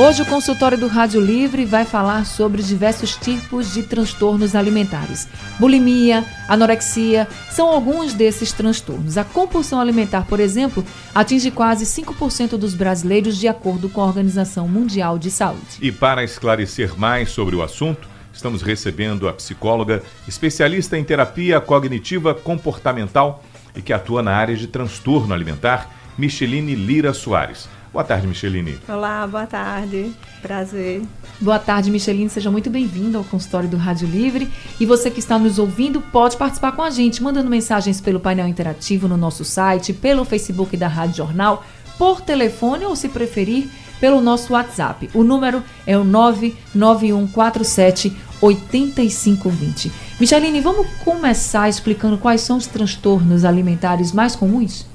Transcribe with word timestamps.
Hoje 0.00 0.22
o 0.22 0.26
consultório 0.26 0.78
do 0.78 0.86
Rádio 0.86 1.20
Livre 1.20 1.64
vai 1.64 1.84
falar 1.84 2.24
sobre 2.24 2.62
diversos 2.62 3.16
tipos 3.16 3.74
de 3.74 3.82
transtornos 3.82 4.54
alimentares. 4.54 5.26
Bulimia, 5.58 6.24
anorexia 6.46 7.26
são 7.50 7.66
alguns 7.66 8.14
desses 8.14 8.52
transtornos. 8.52 9.18
A 9.18 9.24
compulsão 9.24 9.80
alimentar, 9.80 10.24
por 10.24 10.38
exemplo, 10.38 10.84
atinge 11.12 11.50
quase 11.50 11.84
5% 11.84 12.50
dos 12.50 12.74
brasileiros, 12.74 13.36
de 13.38 13.48
acordo 13.48 13.88
com 13.88 14.00
a 14.00 14.06
Organização 14.06 14.68
Mundial 14.68 15.18
de 15.18 15.32
Saúde. 15.32 15.78
E 15.82 15.90
para 15.90 16.22
esclarecer 16.22 16.96
mais 16.96 17.30
sobre 17.30 17.56
o 17.56 17.62
assunto, 17.62 18.08
estamos 18.32 18.62
recebendo 18.62 19.28
a 19.28 19.32
psicóloga, 19.32 20.04
especialista 20.28 20.96
em 20.96 21.02
terapia 21.02 21.60
cognitiva 21.60 22.36
comportamental 22.36 23.42
e 23.74 23.82
que 23.82 23.92
atua 23.92 24.22
na 24.22 24.30
área 24.30 24.54
de 24.54 24.68
transtorno 24.68 25.34
alimentar, 25.34 25.90
Micheline 26.16 26.76
Lira 26.76 27.12
Soares. 27.12 27.68
Boa 27.98 28.06
tarde, 28.06 28.28
Micheline. 28.28 28.78
Olá, 28.88 29.26
boa 29.26 29.44
tarde. 29.44 30.12
Prazer. 30.40 31.02
Boa 31.40 31.58
tarde, 31.58 31.90
Micheline. 31.90 32.30
Seja 32.30 32.48
muito 32.48 32.70
bem-vindo 32.70 33.18
ao 33.18 33.24
consultório 33.24 33.68
do 33.68 33.76
Rádio 33.76 34.06
Livre. 34.06 34.48
E 34.78 34.86
você 34.86 35.10
que 35.10 35.18
está 35.18 35.36
nos 35.36 35.58
ouvindo 35.58 36.00
pode 36.00 36.36
participar 36.36 36.70
com 36.70 36.82
a 36.82 36.90
gente, 36.90 37.20
mandando 37.20 37.50
mensagens 37.50 38.00
pelo 38.00 38.20
painel 38.20 38.46
interativo 38.46 39.08
no 39.08 39.16
nosso 39.16 39.44
site, 39.44 39.92
pelo 39.92 40.24
Facebook 40.24 40.76
da 40.76 40.86
Rádio 40.86 41.16
Jornal, 41.16 41.64
por 41.98 42.20
telefone 42.20 42.84
ou, 42.84 42.94
se 42.94 43.08
preferir, 43.08 43.68
pelo 43.98 44.20
nosso 44.20 44.52
WhatsApp. 44.52 45.10
O 45.12 45.24
número 45.24 45.60
é 45.84 45.98
o 45.98 46.04
99147 46.04 48.16
8520. 48.40 49.90
Micheline, 50.20 50.60
vamos 50.60 50.86
começar 51.04 51.68
explicando 51.68 52.16
quais 52.16 52.42
são 52.42 52.58
os 52.58 52.68
transtornos 52.68 53.44
alimentares 53.44 54.12
mais 54.12 54.36
comuns? 54.36 54.86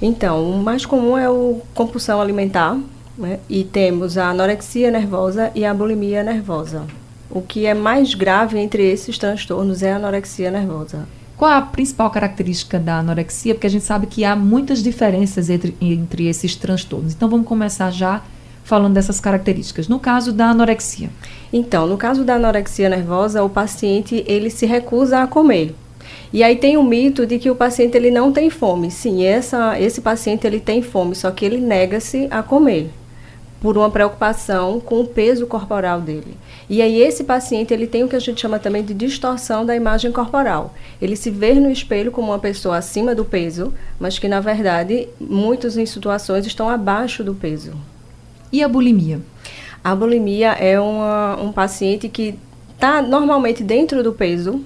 Então, 0.00 0.50
o 0.50 0.62
mais 0.62 0.84
comum 0.84 1.16
é 1.16 1.28
o 1.28 1.60
compulsão 1.74 2.20
alimentar, 2.20 2.78
né? 3.16 3.38
e 3.48 3.64
temos 3.64 4.18
a 4.18 4.30
anorexia 4.30 4.90
nervosa 4.90 5.50
e 5.54 5.64
a 5.64 5.72
bulimia 5.72 6.22
nervosa. 6.22 6.84
O 7.30 7.40
que 7.40 7.66
é 7.66 7.74
mais 7.74 8.14
grave 8.14 8.58
entre 8.58 8.82
esses 8.82 9.18
transtornos 9.18 9.82
é 9.82 9.92
a 9.92 9.96
anorexia 9.96 10.50
nervosa. 10.50 11.06
Qual 11.36 11.50
a 11.50 11.62
principal 11.62 12.10
característica 12.10 12.78
da 12.78 12.98
anorexia? 12.98 13.54
Porque 13.54 13.66
a 13.66 13.70
gente 13.70 13.84
sabe 13.84 14.06
que 14.06 14.24
há 14.24 14.36
muitas 14.36 14.82
diferenças 14.82 15.50
entre, 15.50 15.76
entre 15.80 16.28
esses 16.28 16.54
transtornos. 16.54 17.12
Então 17.12 17.28
vamos 17.28 17.46
começar 17.46 17.90
já 17.90 18.22
falando 18.62 18.94
dessas 18.94 19.20
características. 19.20 19.88
No 19.88 19.98
caso 19.98 20.32
da 20.32 20.50
anorexia. 20.50 21.10
Então, 21.52 21.86
no 21.86 21.96
caso 21.96 22.24
da 22.24 22.36
anorexia 22.36 22.88
nervosa, 22.88 23.42
o 23.42 23.50
paciente 23.50 24.24
ele 24.26 24.48
se 24.48 24.64
recusa 24.64 25.22
a 25.22 25.26
comer. 25.26 25.74
E 26.32 26.42
aí 26.42 26.56
tem 26.56 26.76
o 26.76 26.82
mito 26.82 27.26
de 27.26 27.38
que 27.38 27.50
o 27.50 27.54
paciente 27.54 27.96
ele 27.96 28.10
não 28.10 28.32
tem 28.32 28.50
fome. 28.50 28.90
Sim, 28.90 29.24
essa, 29.24 29.80
esse 29.80 30.00
paciente 30.00 30.46
ele 30.46 30.60
tem 30.60 30.82
fome, 30.82 31.14
só 31.14 31.30
que 31.30 31.44
ele 31.44 31.58
nega-se 31.58 32.26
a 32.30 32.42
comer 32.42 32.90
por 33.64 33.78
uma 33.78 33.88
preocupação 33.88 34.78
com 34.78 35.00
o 35.00 35.06
peso 35.06 35.46
corporal 35.46 35.98
dele. 35.98 36.36
E 36.68 36.82
aí 36.82 37.00
esse 37.00 37.24
paciente 37.24 37.72
ele 37.72 37.86
tem 37.86 38.04
o 38.04 38.08
que 38.08 38.14
a 38.14 38.18
gente 38.20 38.38
chama 38.38 38.58
também 38.58 38.84
de 38.84 38.92
distorção 38.92 39.64
da 39.64 39.74
imagem 39.74 40.12
corporal. 40.12 40.74
Ele 41.00 41.16
se 41.16 41.30
vê 41.30 41.54
no 41.54 41.70
espelho 41.70 42.12
como 42.12 42.30
uma 42.30 42.38
pessoa 42.38 42.76
acima 42.76 43.14
do 43.14 43.24
peso, 43.24 43.72
mas 43.98 44.18
que 44.18 44.28
na 44.28 44.38
verdade 44.38 45.08
muitos 45.18 45.78
em 45.78 45.86
situações 45.86 46.46
estão 46.46 46.68
abaixo 46.68 47.24
do 47.24 47.34
peso. 47.34 47.72
E 48.52 48.62
a 48.62 48.68
bulimia? 48.68 49.22
A 49.82 49.94
bulimia 49.94 50.52
é 50.52 50.78
uma, 50.78 51.40
um 51.40 51.50
paciente 51.50 52.06
que 52.10 52.38
está 52.74 53.00
normalmente 53.00 53.62
dentro 53.62 54.02
do 54.02 54.12
peso, 54.12 54.62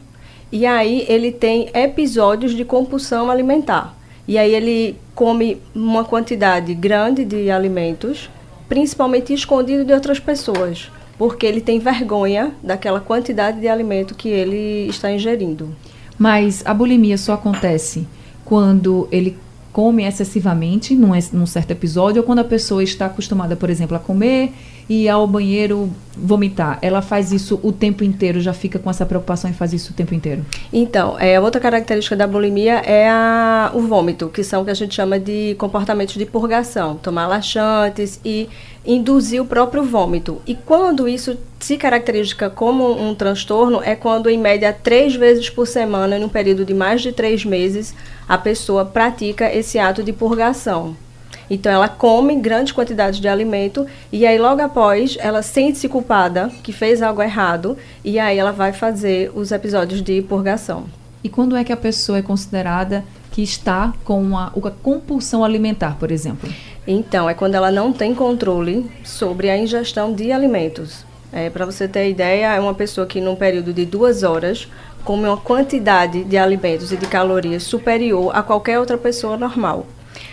e 0.50 0.64
aí 0.64 1.04
ele 1.08 1.30
tem 1.30 1.68
episódios 1.74 2.52
de 2.52 2.64
compulsão 2.64 3.30
alimentar. 3.30 3.96
E 4.26 4.36
aí 4.36 4.54
ele 4.54 4.96
come 5.14 5.58
uma 5.74 6.04
quantidade 6.04 6.74
grande 6.74 7.24
de 7.24 7.50
alimentos, 7.50 8.30
principalmente 8.68 9.32
escondido 9.32 9.84
de 9.84 9.92
outras 9.92 10.20
pessoas, 10.20 10.90
porque 11.16 11.46
ele 11.46 11.60
tem 11.60 11.78
vergonha 11.78 12.52
daquela 12.62 13.00
quantidade 13.00 13.60
de 13.60 13.68
alimento 13.68 14.14
que 14.14 14.28
ele 14.28 14.88
está 14.88 15.10
ingerindo. 15.10 15.74
Mas 16.18 16.62
a 16.64 16.74
bulimia 16.74 17.16
só 17.16 17.34
acontece 17.34 18.06
quando 18.44 19.08
ele 19.10 19.36
come 19.72 20.04
excessivamente 20.04 20.94
num, 20.94 21.12
num 21.32 21.46
certo 21.46 21.70
episódio 21.70 22.20
ou 22.20 22.26
quando 22.26 22.40
a 22.40 22.44
pessoa 22.44 22.82
está 22.82 23.06
acostumada, 23.06 23.54
por 23.54 23.70
exemplo, 23.70 23.96
a 23.96 24.00
comer 24.00 24.52
ir 24.88 25.08
ao 25.08 25.26
banheiro 25.26 25.90
vomitar, 26.16 26.78
ela 26.82 27.00
faz 27.00 27.30
isso 27.30 27.60
o 27.62 27.70
tempo 27.70 28.02
inteiro, 28.02 28.40
já 28.40 28.52
fica 28.52 28.78
com 28.78 28.90
essa 28.90 29.04
preocupação 29.06 29.50
em 29.50 29.52
fazer 29.52 29.76
isso 29.76 29.92
o 29.92 29.94
tempo 29.94 30.14
inteiro? 30.14 30.44
Então, 30.72 31.18
é, 31.18 31.38
outra 31.38 31.60
característica 31.60 32.16
da 32.16 32.26
bulimia 32.26 32.78
é 32.84 33.08
a, 33.08 33.70
o 33.74 33.80
vômito, 33.82 34.28
que 34.28 34.42
são 34.42 34.62
o 34.62 34.64
que 34.64 34.70
a 34.70 34.74
gente 34.74 34.94
chama 34.94 35.18
de 35.18 35.54
comportamentos 35.58 36.14
de 36.14 36.26
purgação, 36.26 36.96
tomar 36.96 37.26
laxantes 37.28 38.18
e 38.24 38.48
induzir 38.84 39.42
o 39.42 39.46
próprio 39.46 39.84
vômito. 39.84 40.40
E 40.46 40.54
quando 40.54 41.06
isso 41.06 41.36
se 41.60 41.76
caracteriza 41.76 42.48
como 42.50 42.90
um 42.90 43.14
transtorno, 43.14 43.82
é 43.82 43.94
quando, 43.94 44.30
em 44.30 44.38
média, 44.38 44.72
três 44.72 45.14
vezes 45.14 45.50
por 45.50 45.66
semana, 45.66 46.18
num 46.18 46.28
período 46.28 46.64
de 46.64 46.72
mais 46.72 47.02
de 47.02 47.12
três 47.12 47.44
meses, 47.44 47.94
a 48.26 48.38
pessoa 48.38 48.84
pratica 48.84 49.52
esse 49.54 49.78
ato 49.78 50.02
de 50.02 50.12
purgação. 50.12 50.96
Então 51.50 51.72
ela 51.72 51.88
come 51.88 52.36
grandes 52.36 52.72
quantidades 52.72 53.20
de 53.20 53.28
alimento 53.28 53.86
e 54.12 54.26
aí 54.26 54.38
logo 54.38 54.60
após 54.60 55.16
ela 55.20 55.42
sente-se 55.42 55.88
culpada 55.88 56.50
que 56.62 56.72
fez 56.72 57.00
algo 57.02 57.22
errado 57.22 57.76
e 58.04 58.18
aí 58.18 58.38
ela 58.38 58.52
vai 58.52 58.72
fazer 58.72 59.30
os 59.34 59.50
episódios 59.50 60.02
de 60.02 60.20
purgação. 60.22 60.86
E 61.22 61.28
quando 61.28 61.56
é 61.56 61.64
que 61.64 61.72
a 61.72 61.76
pessoa 61.76 62.18
é 62.18 62.22
considerada 62.22 63.04
que 63.32 63.42
está 63.42 63.92
com 64.04 64.20
uma, 64.20 64.52
uma 64.54 64.70
compulsão 64.70 65.44
alimentar, 65.44 65.96
por 65.98 66.10
exemplo? 66.10 66.48
Então, 66.86 67.28
é 67.28 67.34
quando 67.34 67.54
ela 67.54 67.70
não 67.70 67.92
tem 67.92 68.14
controle 68.14 68.90
sobre 69.04 69.50
a 69.50 69.58
ingestão 69.58 70.12
de 70.12 70.32
alimentos. 70.32 71.04
É, 71.32 71.50
Para 71.50 71.66
você 71.66 71.86
ter 71.86 72.08
ideia, 72.08 72.54
é 72.54 72.60
uma 72.60 72.74
pessoa 72.74 73.06
que 73.06 73.20
num 73.20 73.36
período 73.36 73.72
de 73.72 73.84
duas 73.84 74.22
horas 74.22 74.68
come 75.04 75.26
uma 75.26 75.36
quantidade 75.36 76.24
de 76.24 76.36
alimentos 76.36 76.90
e 76.90 76.96
de 76.96 77.06
calorias 77.06 77.62
superior 77.62 78.34
a 78.34 78.42
qualquer 78.42 78.78
outra 78.78 78.96
pessoa 78.96 79.36
normal. 79.36 79.86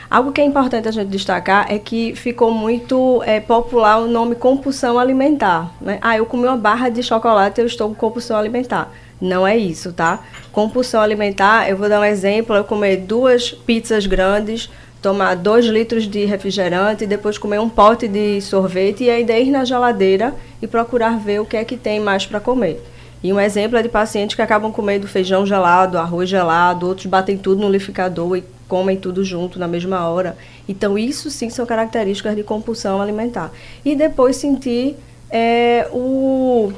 Algo 0.10 0.32
que 0.32 0.40
é 0.40 0.46
importante 0.46 0.88
a 0.88 0.92
gente 0.92 1.10
destacar 1.10 1.72
é 1.72 1.80
que 1.80 2.14
ficou 2.16 2.52
muito 2.52 3.22
é, 3.26 3.40
popular 3.40 4.00
o 4.00 4.08
nome 4.08 4.36
compulsão 4.36 5.00
alimentar. 5.00 5.74
Né? 5.82 5.98
Ah, 6.02 6.16
eu 6.18 6.26
comi 6.26 6.46
uma 6.46 6.58
barra 6.58 6.90
de 6.90 7.02
chocolate 7.02 7.60
eu 7.60 7.66
estou 7.66 7.90
com 7.90 7.96
compulsão 7.96 8.38
alimentar. 8.38 8.92
Não 9.20 9.48
é 9.48 9.58
isso, 9.58 9.94
tá? 9.94 10.20
Compulsão 10.52 11.02
alimentar, 11.02 11.70
eu 11.70 11.78
vou 11.78 11.90
dar 11.90 12.02
um 12.02 12.04
exemplo, 12.04 12.56
eu 12.56 12.64
comer 12.64 12.98
duas 12.98 13.52
pizzas 13.52 14.06
grandes, 14.06 14.70
tomar 15.02 15.36
dois 15.36 15.66
litros 15.66 16.08
de 16.08 16.26
refrigerante, 16.26 17.06
depois 17.06 17.38
comer 17.38 17.60
um 17.60 17.70
pote 17.70 18.08
de 18.08 18.42
sorvete 18.42 19.06
e 19.06 19.10
ainda 19.10 19.38
ir 19.38 19.52
na 19.52 19.64
geladeira 19.64 20.34
e 20.62 20.68
procurar 20.68 21.18
ver 21.18 21.40
o 21.40 21.46
que 21.46 21.58
é 21.58 21.64
que 21.64 21.78
tem 21.78 22.00
mais 22.00 22.26
para 22.26 22.40
comer. 22.40 22.84
E 23.26 23.34
um 23.34 23.40
exemplo 23.40 23.76
é 23.76 23.82
de 23.82 23.90
pacientes 23.90 24.36
que 24.36 24.42
acabam 24.44 24.72
comendo 24.72 25.08
feijão 25.08 25.48
gelado, 25.48 25.98
arroz 25.98 26.30
gelado, 26.30 26.88
outros 26.88 27.08
batem 27.08 27.36
tudo 27.36 27.60
no 27.60 27.68
liquidificador 27.68 28.38
e 28.38 28.44
comem 28.68 28.98
tudo 28.98 29.24
junto 29.24 29.58
na 29.58 29.68
mesma 29.68 30.08
hora. 30.08 30.38
Então, 30.70 30.96
isso 30.96 31.32
sim 31.32 31.50
são 31.50 31.66
características 31.66 32.36
de 32.36 32.44
compulsão 32.44 33.02
alimentar. 33.02 33.52
E 33.84 33.96
depois 33.96 34.36
sentir 34.36 34.96
é, 35.32 35.90
o, 35.92 36.72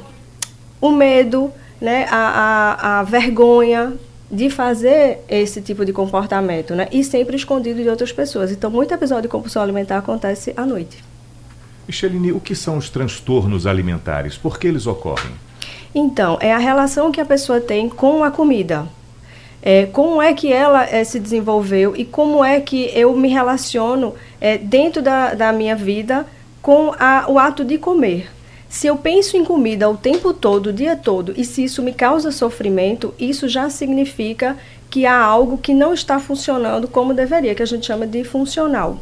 o 0.80 0.90
medo, 0.90 1.52
né, 1.78 2.06
a, 2.10 2.16
a, 2.16 3.00
a 3.00 3.02
vergonha 3.02 3.92
de 4.32 4.48
fazer 4.48 5.18
esse 5.28 5.60
tipo 5.60 5.84
de 5.84 5.92
comportamento, 5.92 6.74
né? 6.74 6.88
E 6.90 7.04
sempre 7.04 7.36
escondido 7.36 7.82
de 7.82 7.90
outras 7.90 8.10
pessoas. 8.10 8.50
Então, 8.50 8.70
muito 8.70 8.94
episódio 8.94 9.24
de 9.24 9.28
compulsão 9.28 9.62
alimentar 9.62 9.98
acontece 9.98 10.54
à 10.56 10.64
noite. 10.64 11.04
Micheline, 11.86 12.32
o 12.32 12.40
que 12.40 12.54
são 12.54 12.78
os 12.78 12.88
transtornos 12.88 13.66
alimentares? 13.66 14.38
Por 14.38 14.58
que 14.58 14.66
eles 14.66 14.86
ocorrem? 14.86 15.47
Então, 15.94 16.38
é 16.40 16.52
a 16.52 16.58
relação 16.58 17.10
que 17.10 17.20
a 17.20 17.24
pessoa 17.24 17.60
tem 17.60 17.88
com 17.88 18.22
a 18.22 18.30
comida. 18.30 18.86
É, 19.60 19.86
como 19.86 20.22
é 20.22 20.32
que 20.32 20.52
ela 20.52 20.84
é, 20.84 21.02
se 21.02 21.18
desenvolveu 21.18 21.96
e 21.96 22.04
como 22.04 22.44
é 22.44 22.60
que 22.60 22.90
eu 22.94 23.14
me 23.16 23.28
relaciono 23.28 24.14
é, 24.40 24.56
dentro 24.56 25.02
da, 25.02 25.34
da 25.34 25.52
minha 25.52 25.74
vida 25.74 26.26
com 26.62 26.92
a, 26.98 27.24
o 27.28 27.38
ato 27.38 27.64
de 27.64 27.78
comer. 27.78 28.30
Se 28.68 28.86
eu 28.86 28.96
penso 28.96 29.36
em 29.36 29.44
comida 29.44 29.88
o 29.88 29.96
tempo 29.96 30.34
todo, 30.34 30.68
o 30.68 30.72
dia 30.72 30.94
todo, 30.94 31.32
e 31.36 31.44
se 31.44 31.64
isso 31.64 31.82
me 31.82 31.92
causa 31.92 32.30
sofrimento, 32.30 33.14
isso 33.18 33.48
já 33.48 33.70
significa 33.70 34.56
que 34.90 35.06
há 35.06 35.18
algo 35.18 35.58
que 35.58 35.72
não 35.72 35.94
está 35.94 36.20
funcionando 36.20 36.86
como 36.86 37.14
deveria, 37.14 37.54
que 37.54 37.62
a 37.62 37.66
gente 37.66 37.86
chama 37.86 38.06
de 38.06 38.24
funcional. 38.24 38.98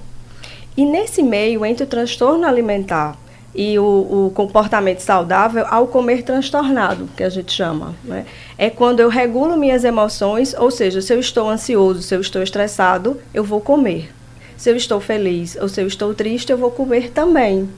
E 0.76 0.84
nesse 0.84 1.22
meio, 1.22 1.64
entre 1.64 1.84
o 1.84 1.86
transtorno 1.86 2.46
alimentar 2.46 3.18
e 3.56 3.79
o, 3.79 4.26
o, 4.26 4.32
comportamento 4.35 5.00
saudável 5.00 5.64
ao 5.70 5.87
comer 5.87 6.23
transtornado, 6.23 7.08
que 7.17 7.25
a 7.25 7.31
gente 7.31 7.50
chama. 7.50 7.94
Né? 8.05 8.26
É 8.58 8.69
quando 8.69 9.00
eu 9.00 9.08
regulo 9.08 9.56
minhas 9.56 9.82
emoções, 9.82 10.55
ou 10.55 10.70
seja, 10.70 11.00
se 11.00 11.12
eu 11.12 11.19
estou 11.19 11.49
ansioso, 11.49 12.03
se 12.03 12.14
eu 12.14 12.20
estou 12.20 12.43
estressado, 12.43 13.19
eu 13.32 13.43
vou 13.43 13.61
comer. 13.61 14.12
Se 14.58 14.70
eu 14.70 14.76
estou 14.76 15.00
feliz 15.00 15.56
ou 15.61 15.69
se 15.69 15.81
eu 15.81 15.87
estou 15.87 16.14
triste, 16.14 16.53
eu 16.53 16.58
vou 16.58 16.70
comer 16.70 17.11
também. 17.11 17.69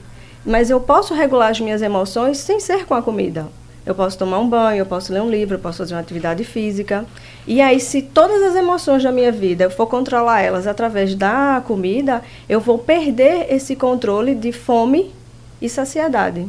Mas 0.45 0.69
eu 0.69 0.81
posso 0.81 1.15
regular 1.15 1.51
as 1.51 1.61
minhas 1.61 1.81
emoções 1.81 2.39
sem 2.39 2.59
ser 2.59 2.85
com 2.85 2.95
a 2.95 3.03
comida. 3.03 3.47
Eu 3.87 3.95
posso 3.95 4.19
tomar 4.19 4.39
um 4.39 4.49
banho, 4.49 4.81
eu 4.81 4.87
posso 4.87 5.13
ler 5.13 5.23
um 5.23 5.31
livro, 5.31 5.55
eu 5.55 5.59
posso 5.59 5.79
fazer 5.79 5.95
uma 5.95 6.01
atividade 6.01 6.45
física. 6.45 7.07
E 7.47 7.61
aí, 7.61 7.81
se 7.81 8.03
todas 8.03 8.43
as 8.43 8.55
emoções 8.55 9.03
da 9.03 9.11
minha 9.11 9.33
vida 9.33 9.65
eu 9.65 9.71
for 9.71 9.87
controlar 9.87 10.43
elas 10.43 10.67
através 10.67 11.15
da 11.15 11.63
comida, 11.67 12.23
eu 12.49 12.61
vou 12.61 12.79
perder 12.79 13.47
esse 13.49 13.75
controle 13.75 14.35
de 14.35 14.53
fome 14.53 15.11
e 15.61 15.69
saciedade. 15.69 16.49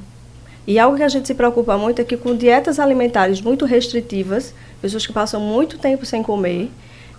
E 0.68 0.78
algo 0.78 0.98
que 0.98 1.04
a 1.04 1.10
gente 1.10 1.28
se 1.28 1.34
preocupa 1.34 1.78
muito 1.78 2.02
é 2.02 2.04
que 2.04 2.16
com 2.16 2.36
dietas 2.36 2.80
alimentares 2.80 3.42
muito 3.42 3.66
restritivas, 3.66 4.54
pessoas 4.82 5.06
que 5.08 5.14
passam 5.14 5.42
muito 5.42 5.78
tempo 5.80 6.06
sem 6.06 6.22
comer, 6.22 6.70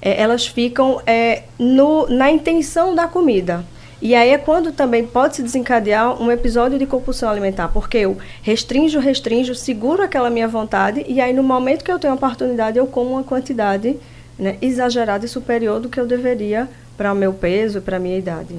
é, 0.00 0.20
elas 0.20 0.46
ficam 0.46 1.00
é, 1.06 1.44
no, 1.58 2.06
na 2.08 2.30
intenção 2.30 2.94
da 2.94 3.08
comida. 3.08 3.64
E 4.02 4.14
aí 4.14 4.30
é 4.30 4.38
quando 4.38 4.72
também 4.72 5.06
pode 5.06 5.36
se 5.36 5.42
desencadear 5.42 6.22
um 6.22 6.30
episódio 6.30 6.78
de 6.78 6.86
compulsão 6.86 7.28
alimentar, 7.28 7.68
porque 7.68 7.98
eu 7.98 8.16
restringo, 8.40 8.98
restringo, 8.98 9.54
seguro 9.54 10.02
aquela 10.02 10.30
minha 10.30 10.48
vontade, 10.48 11.04
e 11.06 11.20
aí 11.20 11.34
no 11.34 11.42
momento 11.42 11.84
que 11.84 11.92
eu 11.92 11.98
tenho 11.98 12.14
a 12.14 12.16
oportunidade, 12.16 12.78
eu 12.78 12.86
como 12.86 13.10
uma 13.10 13.22
quantidade 13.22 13.98
né, 14.38 14.56
exagerada 14.62 15.26
e 15.26 15.28
superior 15.28 15.80
do 15.80 15.90
que 15.90 16.00
eu 16.00 16.06
deveria 16.06 16.66
para 16.96 17.12
o 17.12 17.16
meu 17.16 17.34
peso 17.34 17.82
para 17.82 17.98
a 17.98 18.00
minha 18.00 18.16
idade. 18.16 18.54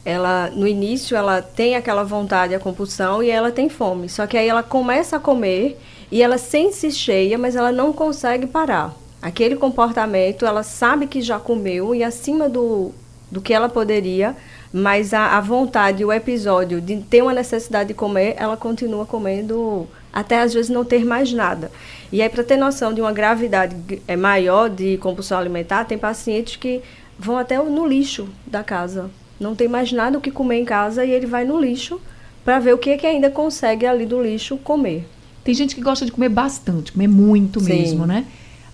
Ela 0.05 0.51
no 0.51 0.67
início 0.67 1.17
ela 1.17 1.41
tem 1.41 1.75
aquela 1.75 2.05
vontade, 2.05 2.55
a 2.55 2.61
compulsão 2.61 3.23
e 3.23 3.31
ela 3.31 3.51
tem 3.51 3.69
fome. 3.69 4.09
Só 4.09 4.27
que 4.27 4.37
aí 4.37 4.47
ela 4.47 4.63
começa 4.63 5.17
a 5.17 5.21
comer 5.21 5.81
e 6.11 6.23
ela 6.23 6.37
sente-se 6.37 6.91
cheia, 6.91 7.39
mas 7.39 7.57
ela 7.57 7.73
não 7.73 7.93
consegue 7.93 8.47
parar. 8.47 8.95
Aquele 9.21 9.57
comportamento, 9.57 10.47
ela 10.47 10.63
sabe 10.63 11.07
que 11.07 11.21
já 11.21 11.39
comeu 11.39 11.95
e 11.95 12.05
acima 12.05 12.49
do, 12.49 12.93
do 13.31 13.41
que 13.41 13.53
ela 13.53 13.69
poderia, 13.69 14.37
mas 14.73 15.15
a, 15.15 15.37
a 15.37 15.41
vontade, 15.41 16.05
o 16.05 16.13
episódio 16.13 16.81
de 16.81 16.99
ter 17.03 17.23
uma 17.23 17.33
necessidade 17.33 17.89
de 17.89 17.95
comer, 17.95 18.35
ela 18.37 18.57
continua 18.57 19.07
comendo 19.07 19.89
até 20.13 20.41
às 20.41 20.53
vezes 20.53 20.71
não 20.71 20.85
ter 20.85 21.05
mais 21.05 21.33
nada. 21.33 21.71
E 22.11 22.23
aí, 22.23 22.29
para 22.29 22.43
ter 22.43 22.57
noção 22.57 22.93
de 22.93 23.01
uma 23.01 23.13
gravidade 23.13 24.03
é, 24.07 24.17
maior 24.17 24.69
de 24.69 24.97
compulsão 24.99 25.39
alimentar, 25.39 25.85
tem 25.85 25.99
pacientes 25.99 26.57
que 26.57 26.83
vão 27.19 27.37
até 27.37 27.59
no 27.59 27.87
lixo 27.87 28.29
da 28.47 28.63
casa. 28.63 29.11
Não 29.39 29.55
tem 29.55 29.69
mais 29.69 29.93
nada 29.93 30.19
o 30.19 30.21
que 30.21 30.31
comer 30.31 30.61
em 30.61 30.65
casa 30.65 31.05
e 31.05 31.11
ele 31.11 31.27
vai 31.27 31.45
no 31.45 31.61
lixo 31.61 32.01
para 32.45 32.59
ver 32.59 32.75
o 32.75 32.79
que, 32.79 32.91
é 32.91 32.97
que 32.97 33.07
ainda 33.07 33.31
consegue 33.31 33.87
ali 33.87 34.07
do 34.07 34.23
lixo 34.23 34.57
comer. 34.59 35.07
Tem 35.45 35.55
gente 35.55 35.75
que 35.75 35.81
gosta 35.81 36.05
de 36.05 36.13
comer 36.13 36.29
bastante, 36.29 36.93
comer 36.93 37.09
muito 37.09 37.61
Sim. 37.61 37.75
mesmo, 37.75 38.07
né? 38.07 38.27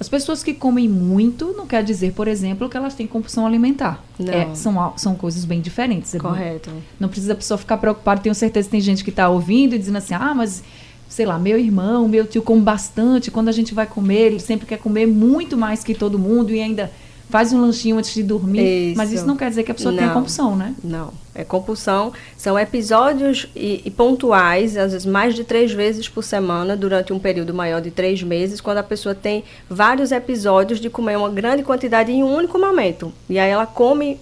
As 0.04 0.08
pessoas 0.10 0.42
que 0.42 0.52
comem 0.52 0.86
muito 0.86 1.54
não 1.56 1.66
quer 1.66 1.82
dizer, 1.82 2.12
por 2.12 2.28
exemplo, 2.28 2.68
que 2.68 2.76
elas 2.76 2.94
têm 2.94 3.06
compulsão 3.06 3.46
alimentar. 3.46 4.04
É, 4.20 4.54
são, 4.54 4.92
são 4.98 5.14
coisas 5.14 5.46
bem 5.46 5.62
diferentes. 5.62 6.14
Correto. 6.18 6.68
Não, 6.68 6.82
não 7.00 7.08
precisa 7.08 7.32
a 7.32 7.36
pessoa 7.36 7.56
ficar 7.56 7.78
preocupada. 7.78 8.20
Tenho 8.20 8.34
certeza 8.34 8.68
que 8.68 8.72
tem 8.72 8.82
gente 8.82 9.02
que 9.02 9.08
está 9.08 9.30
ouvindo 9.30 9.74
e 9.74 9.78
dizendo 9.78 9.96
assim, 9.96 10.12
ah, 10.12 10.34
mas 10.34 10.62
sei 11.08 11.24
lá, 11.24 11.38
meu 11.38 11.58
irmão, 11.58 12.06
meu 12.06 12.26
tio 12.26 12.42
come 12.42 12.60
bastante. 12.60 13.30
Quando 13.30 13.48
a 13.48 13.52
gente 13.52 13.72
vai 13.72 13.86
comer, 13.86 14.26
ele 14.26 14.40
sempre 14.40 14.66
quer 14.66 14.76
comer 14.76 15.06
muito 15.06 15.56
mais 15.56 15.82
que 15.82 15.94
todo 15.94 16.18
mundo 16.18 16.52
e 16.52 16.60
ainda 16.60 16.92
faz 17.28 17.52
um 17.52 17.60
lanchinho 17.60 17.98
antes 17.98 18.14
de 18.14 18.22
dormir. 18.22 18.90
Isso. 18.90 18.96
Mas 18.96 19.12
isso 19.12 19.26
não 19.26 19.36
quer 19.36 19.48
dizer 19.48 19.62
que 19.62 19.70
a 19.70 19.74
pessoa 19.74 19.92
não, 19.92 19.98
tenha 19.98 20.12
compulsão, 20.12 20.56
né? 20.56 20.74
Não. 20.82 21.12
É 21.34 21.42
compulsão. 21.42 22.12
São 22.36 22.58
episódios 22.58 23.48
e, 23.56 23.82
e, 23.84 23.90
pontuais, 23.90 24.76
às 24.76 24.92
vezes 24.92 25.06
mais 25.06 25.34
de 25.34 25.42
três 25.42 25.72
vezes 25.72 26.08
por 26.08 26.22
semana, 26.22 26.76
durante 26.76 27.12
um 27.12 27.18
período 27.18 27.52
maior 27.52 27.80
de 27.80 27.90
três 27.90 28.22
meses, 28.22 28.60
quando 28.60 28.78
a 28.78 28.82
pessoa 28.82 29.14
tem 29.14 29.42
vários 29.68 30.12
episódios 30.12 30.78
de 30.80 30.88
comer 30.88 31.16
uma 31.16 31.30
grande 31.30 31.62
quantidade 31.62 32.12
em 32.12 32.22
um 32.22 32.32
único 32.32 32.58
momento. 32.58 33.12
E 33.28 33.38
aí 33.38 33.50
ela 33.50 33.66
come, 33.66 34.20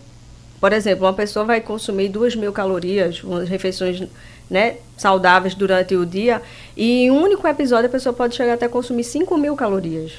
por 0.58 0.72
exemplo, 0.72 1.04
uma 1.04 1.12
pessoa 1.12 1.44
vai 1.44 1.60
consumir 1.60 2.08
duas 2.08 2.34
mil 2.34 2.52
calorias, 2.52 3.22
umas 3.22 3.48
refeições 3.48 4.02
né, 4.48 4.76
saudáveis 4.96 5.54
durante 5.54 5.94
o 5.94 6.06
dia, 6.06 6.40
e 6.76 7.04
em 7.04 7.10
um 7.10 7.22
único 7.22 7.46
episódio 7.46 7.86
a 7.86 7.92
pessoa 7.92 8.12
pode 8.12 8.34
chegar 8.34 8.54
até 8.54 8.68
consumir 8.68 9.04
5 9.04 9.36
mil 9.36 9.56
calorias. 9.56 10.12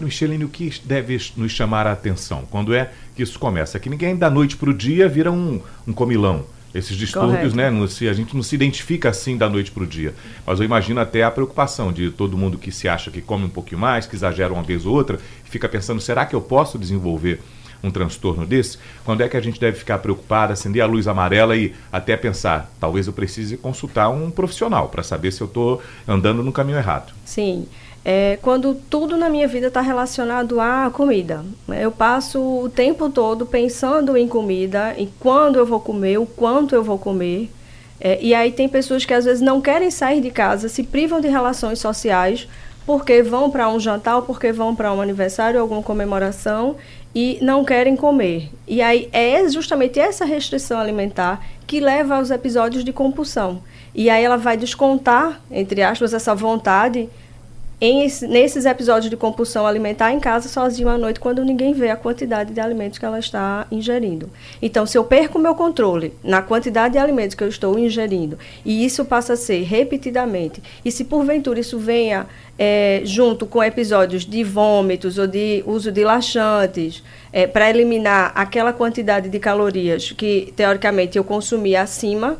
Micheline, 0.00 0.44
o 0.44 0.48
que 0.48 0.72
deve 0.84 1.18
nos 1.36 1.52
chamar 1.52 1.86
a 1.86 1.92
atenção? 1.92 2.44
Quando 2.50 2.74
é 2.74 2.90
que 3.14 3.22
isso 3.22 3.38
começa? 3.38 3.78
Que 3.78 3.90
ninguém 3.90 4.16
da 4.16 4.30
noite 4.30 4.56
para 4.56 4.70
o 4.70 4.74
dia 4.74 5.08
vira 5.08 5.30
um, 5.30 5.60
um 5.86 5.92
comilão. 5.92 6.44
Esses 6.74 6.96
distúrbios, 6.96 7.52
Correto. 7.52 7.56
né? 7.56 7.70
Não 7.70 7.86
se, 7.86 8.08
a 8.08 8.12
gente 8.12 8.34
não 8.34 8.42
se 8.42 8.54
identifica 8.54 9.08
assim 9.08 9.36
da 9.36 9.48
noite 9.48 9.70
para 9.70 9.84
o 9.84 9.86
dia. 9.86 10.12
Mas 10.44 10.58
eu 10.58 10.64
imagino 10.64 11.00
até 11.00 11.22
a 11.22 11.30
preocupação 11.30 11.92
de 11.92 12.10
todo 12.10 12.36
mundo 12.36 12.58
que 12.58 12.72
se 12.72 12.88
acha 12.88 13.12
que 13.12 13.20
come 13.20 13.44
um 13.44 13.48
pouquinho 13.48 13.80
mais, 13.80 14.06
que 14.06 14.16
exagera 14.16 14.52
uma 14.52 14.62
vez 14.62 14.84
ou 14.84 14.92
outra, 14.92 15.20
fica 15.44 15.68
pensando: 15.68 16.00
será 16.00 16.26
que 16.26 16.34
eu 16.34 16.40
posso 16.40 16.76
desenvolver 16.76 17.40
um 17.80 17.92
transtorno 17.92 18.44
desse? 18.44 18.78
Quando 19.04 19.20
é 19.20 19.28
que 19.28 19.36
a 19.36 19.40
gente 19.40 19.60
deve 19.60 19.78
ficar 19.78 19.98
preocupado, 19.98 20.52
acender 20.52 20.82
a 20.82 20.86
luz 20.86 21.06
amarela 21.06 21.56
e 21.56 21.72
até 21.92 22.16
pensar: 22.16 22.68
talvez 22.80 23.06
eu 23.06 23.12
precise 23.12 23.56
consultar 23.56 24.08
um 24.08 24.28
profissional 24.28 24.88
para 24.88 25.04
saber 25.04 25.30
se 25.30 25.42
eu 25.42 25.46
estou 25.46 25.80
andando 26.08 26.42
no 26.42 26.50
caminho 26.50 26.78
errado? 26.78 27.12
Sim 27.24 27.68
é 28.04 28.38
quando 28.42 28.74
tudo 28.74 29.16
na 29.16 29.30
minha 29.30 29.48
vida 29.48 29.68
está 29.68 29.80
relacionado 29.80 30.60
à 30.60 30.90
comida. 30.92 31.44
Eu 31.68 31.90
passo 31.90 32.38
o 32.38 32.68
tempo 32.68 33.08
todo 33.08 33.46
pensando 33.46 34.16
em 34.16 34.28
comida, 34.28 34.94
em 34.98 35.10
quando 35.18 35.56
eu 35.56 35.64
vou 35.64 35.80
comer, 35.80 36.18
o 36.18 36.26
quanto 36.26 36.74
eu 36.74 36.84
vou 36.84 36.98
comer. 36.98 37.50
É, 37.98 38.18
e 38.20 38.34
aí 38.34 38.52
tem 38.52 38.68
pessoas 38.68 39.06
que 39.06 39.14
às 39.14 39.24
vezes 39.24 39.40
não 39.40 39.60
querem 39.60 39.90
sair 39.90 40.20
de 40.20 40.30
casa, 40.30 40.68
se 40.68 40.82
privam 40.82 41.20
de 41.20 41.28
relações 41.28 41.78
sociais 41.78 42.46
porque 42.84 43.22
vão 43.22 43.50
para 43.50 43.68
um 43.70 43.80
jantar 43.80 44.20
porque 44.22 44.52
vão 44.52 44.76
para 44.76 44.92
um 44.92 45.00
aniversário, 45.00 45.58
alguma 45.58 45.82
comemoração 45.82 46.76
e 47.14 47.38
não 47.40 47.64
querem 47.64 47.96
comer. 47.96 48.50
E 48.68 48.82
aí 48.82 49.08
é 49.12 49.48
justamente 49.48 49.98
essa 49.98 50.26
restrição 50.26 50.78
alimentar 50.78 51.40
que 51.66 51.80
leva 51.80 52.16
aos 52.16 52.30
episódios 52.30 52.84
de 52.84 52.92
compulsão. 52.92 53.62
E 53.94 54.10
aí 54.10 54.22
ela 54.22 54.36
vai 54.36 54.56
descontar, 54.56 55.40
entre 55.50 55.82
aspas, 55.82 56.12
essa 56.12 56.34
vontade 56.34 57.08
em, 57.80 58.06
nesses 58.28 58.64
episódios 58.64 59.10
de 59.10 59.16
compulsão 59.16 59.66
alimentar 59.66 60.12
em 60.12 60.20
casa 60.20 60.48
sozinho 60.48 60.88
à 60.88 60.96
noite, 60.96 61.20
quando 61.20 61.44
ninguém 61.44 61.72
vê 61.72 61.90
a 61.90 61.96
quantidade 61.96 62.52
de 62.52 62.60
alimentos 62.60 62.98
que 62.98 63.04
ela 63.04 63.18
está 63.18 63.66
ingerindo. 63.70 64.30
Então, 64.62 64.86
se 64.86 64.96
eu 64.96 65.04
perco 65.04 65.38
o 65.38 65.40
meu 65.40 65.54
controle 65.54 66.14
na 66.22 66.40
quantidade 66.40 66.92
de 66.92 66.98
alimentos 66.98 67.34
que 67.34 67.42
eu 67.42 67.48
estou 67.48 67.78
ingerindo, 67.78 68.38
e 68.64 68.84
isso 68.84 69.04
passa 69.04 69.34
a 69.34 69.36
ser 69.36 69.62
repetidamente, 69.62 70.62
e 70.84 70.90
se 70.90 71.04
porventura 71.04 71.60
isso 71.60 71.78
venha 71.78 72.26
é, 72.58 73.02
junto 73.04 73.46
com 73.46 73.62
episódios 73.62 74.24
de 74.24 74.44
vômitos 74.44 75.18
ou 75.18 75.26
de 75.26 75.62
uso 75.66 75.90
de 75.90 76.04
laxantes, 76.04 77.02
é, 77.32 77.46
para 77.46 77.68
eliminar 77.68 78.32
aquela 78.34 78.72
quantidade 78.72 79.28
de 79.28 79.38
calorias 79.38 80.12
que, 80.12 80.52
teoricamente, 80.56 81.18
eu 81.18 81.24
consumi 81.24 81.74
acima 81.74 82.38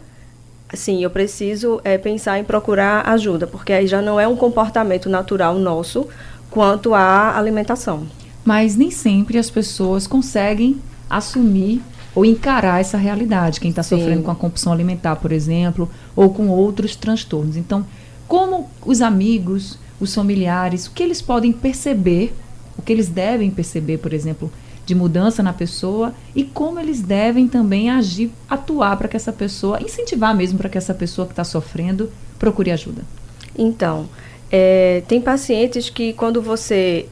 sim, 0.72 1.02
eu 1.02 1.10
preciso 1.10 1.80
é, 1.84 1.98
pensar 1.98 2.38
em 2.38 2.44
procurar 2.44 3.08
ajuda, 3.08 3.46
porque 3.46 3.72
aí 3.72 3.86
já 3.86 4.00
não 4.00 4.18
é 4.18 4.26
um 4.26 4.36
comportamento 4.36 5.08
natural 5.08 5.58
nosso 5.58 6.08
quanto 6.50 6.94
à 6.94 7.36
alimentação. 7.36 8.06
Mas 8.44 8.76
nem 8.76 8.90
sempre 8.90 9.38
as 9.38 9.50
pessoas 9.50 10.06
conseguem 10.06 10.80
assumir 11.08 11.82
ou 12.14 12.24
encarar 12.24 12.80
essa 12.80 12.96
realidade. 12.96 13.60
Quem 13.60 13.70
está 13.70 13.82
sofrendo 13.82 14.22
com 14.22 14.30
a 14.30 14.34
compulsão 14.34 14.72
alimentar, 14.72 15.16
por 15.16 15.32
exemplo, 15.32 15.90
ou 16.14 16.32
com 16.32 16.48
outros 16.48 16.94
transtornos. 16.94 17.56
Então, 17.56 17.84
como 18.28 18.70
os 18.84 19.00
amigos, 19.00 19.78
os 19.98 20.14
familiares, 20.14 20.86
o 20.86 20.92
que 20.92 21.02
eles 21.02 21.20
podem 21.20 21.52
perceber, 21.52 22.34
o 22.76 22.82
que 22.82 22.92
eles 22.92 23.08
devem 23.08 23.50
perceber, 23.50 23.98
por 23.98 24.12
exemplo, 24.12 24.50
de 24.86 24.94
mudança 24.94 25.42
na 25.42 25.52
pessoa 25.52 26.12
e 26.34 26.44
como 26.44 26.78
eles 26.78 27.00
devem 27.00 27.48
também 27.48 27.90
agir, 27.90 28.30
atuar 28.48 28.96
para 28.96 29.08
que 29.08 29.16
essa 29.16 29.32
pessoa, 29.32 29.80
incentivar 29.80 30.34
mesmo 30.34 30.58
para 30.58 30.68
que 30.68 30.78
essa 30.78 30.94
pessoa 30.94 31.26
que 31.26 31.32
está 31.32 31.44
sofrendo 31.44 32.10
procure 32.38 32.70
ajuda. 32.70 33.02
Então, 33.56 34.08
É, 34.56 35.02
tem 35.08 35.20
pacientes 35.20 35.90
que 35.90 36.12
quando 36.12 36.40
você 36.40 37.06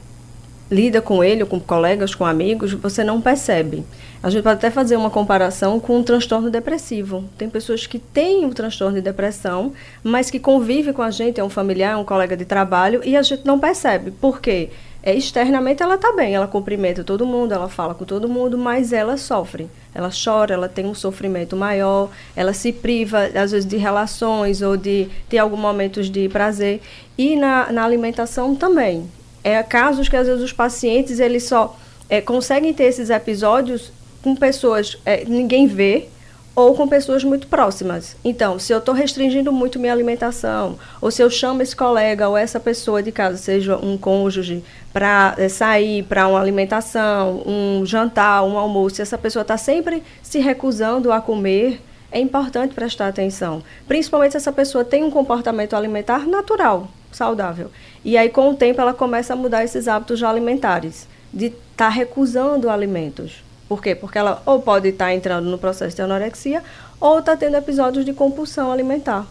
lida 0.71 1.01
com 1.01 1.21
ele, 1.21 1.43
com 1.43 1.59
colegas, 1.59 2.15
com 2.15 2.25
amigos, 2.25 2.71
você 2.71 3.03
não 3.03 3.19
percebe. 3.19 3.83
A 4.21 4.29
gente 4.29 4.43
pode 4.43 4.55
até 4.55 4.71
fazer 4.71 4.95
uma 4.95 5.09
comparação 5.09 5.77
com 5.77 5.97
um 5.97 6.03
transtorno 6.03 6.49
depressivo. 6.49 7.25
Tem 7.37 7.49
pessoas 7.49 7.85
que 7.85 7.99
têm 7.99 8.45
um 8.45 8.51
transtorno 8.51 8.95
de 8.95 9.01
depressão, 9.01 9.73
mas 10.01 10.31
que 10.31 10.39
convivem 10.39 10.93
com 10.93 11.01
a 11.01 11.11
gente, 11.11 11.37
é 11.37 11.43
um 11.43 11.49
familiar, 11.49 11.93
é 11.93 11.97
um 11.97 12.05
colega 12.05 12.37
de 12.37 12.45
trabalho, 12.45 13.01
e 13.03 13.17
a 13.17 13.21
gente 13.21 13.45
não 13.45 13.59
percebe. 13.59 14.11
Por 14.11 14.39
quê? 14.39 14.69
É, 15.05 15.13
externamente 15.13 15.83
ela 15.83 15.95
está 15.95 16.13
bem, 16.13 16.33
ela 16.33 16.47
cumprimenta 16.47 17.03
todo 17.03 17.25
mundo, 17.25 17.53
ela 17.53 17.67
fala 17.67 17.93
com 17.93 18.05
todo 18.05 18.29
mundo, 18.29 18.57
mas 18.57 18.93
ela 18.93 19.17
sofre. 19.17 19.69
Ela 19.93 20.09
chora, 20.09 20.53
ela 20.53 20.69
tem 20.69 20.85
um 20.85 20.95
sofrimento 20.95 21.57
maior, 21.57 22.09
ela 22.33 22.53
se 22.53 22.71
priva, 22.71 23.25
às 23.35 23.51
vezes, 23.51 23.65
de 23.65 23.75
relações 23.75 24.61
ou 24.61 24.77
de 24.77 25.09
ter 25.27 25.39
alguns 25.39 25.59
momentos 25.59 26.09
de 26.09 26.29
prazer. 26.29 26.81
E 27.17 27.35
na, 27.35 27.69
na 27.69 27.83
alimentação 27.83 28.55
também. 28.55 29.11
É 29.43 29.61
casos 29.61 30.07
que, 30.07 30.15
às 30.15 30.25
vezes, 30.25 30.41
os 30.41 30.53
pacientes 30.53 31.19
eles 31.19 31.43
só 31.43 31.77
é, 32.09 32.21
conseguem 32.21 32.73
ter 32.73 32.85
esses 32.85 33.09
episódios 33.09 33.91
com 34.21 34.33
pessoas 34.33 34.97
é, 35.05 35.25
ninguém 35.25 35.67
vê 35.67 36.07
ou 36.55 36.75
com 36.75 36.87
pessoas 36.87 37.23
muito 37.23 37.47
próximas. 37.47 38.15
Então, 38.23 38.59
se 38.59 38.71
eu 38.71 38.77
estou 38.77 38.93
restringindo 38.93 39.51
muito 39.51 39.79
minha 39.79 39.91
alimentação, 39.91 40.77
ou 41.01 41.09
se 41.09 41.21
eu 41.21 41.29
chamo 41.29 41.61
esse 41.61 41.75
colega 41.75 42.29
ou 42.29 42.37
essa 42.37 42.59
pessoa 42.59 43.01
de 43.01 43.11
casa, 43.11 43.37
seja 43.37 43.77
um 43.77 43.97
cônjuge, 43.97 44.63
para 44.91 45.33
é, 45.37 45.49
sair 45.49 46.03
para 46.03 46.27
uma 46.27 46.39
alimentação, 46.39 47.41
um 47.45 47.83
jantar, 47.85 48.43
um 48.43 48.57
almoço, 48.57 48.97
se 48.97 49.01
essa 49.01 49.17
pessoa 49.17 49.41
está 49.41 49.57
sempre 49.57 50.03
se 50.21 50.39
recusando 50.39 51.11
a 51.11 51.19
comer, 51.19 51.81
é 52.11 52.19
importante 52.19 52.75
prestar 52.75 53.07
atenção. 53.07 53.63
Principalmente 53.87 54.33
se 54.33 54.37
essa 54.37 54.51
pessoa 54.51 54.85
tem 54.85 55.03
um 55.03 55.09
comportamento 55.09 55.75
alimentar 55.75 56.27
natural, 56.27 56.87
saudável. 57.11 57.71
E 58.05 58.15
aí, 58.15 58.29
com 58.29 58.51
o 58.51 58.55
tempo, 58.55 58.79
ela 58.79 58.93
começa 58.93 59.33
a 59.33 59.35
mudar 59.35 59.63
esses 59.63 59.87
hábitos 59.87 60.21
alimentares, 60.21 61.07
de 61.33 61.47
estar 61.47 61.57
tá 61.75 61.89
recusando 61.89 62.69
alimentos. 62.69 63.42
Por 63.67 63.81
quê? 63.81 63.95
Porque 63.95 64.17
ela 64.17 64.41
ou 64.45 64.61
pode 64.61 64.89
estar 64.89 65.05
tá 65.05 65.13
entrando 65.13 65.49
no 65.49 65.57
processo 65.57 65.95
de 65.95 66.01
anorexia 66.01 66.63
ou 66.99 67.19
está 67.19 67.35
tendo 67.35 67.57
episódios 67.57 68.05
de 68.05 68.13
compulsão 68.13 68.71
alimentar. 68.71 69.27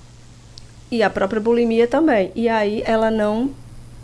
E 0.91 1.03
a 1.03 1.09
própria 1.09 1.41
bulimia 1.41 1.87
também. 1.87 2.31
E 2.35 2.49
aí 2.49 2.83
ela 2.85 3.11
não 3.11 3.51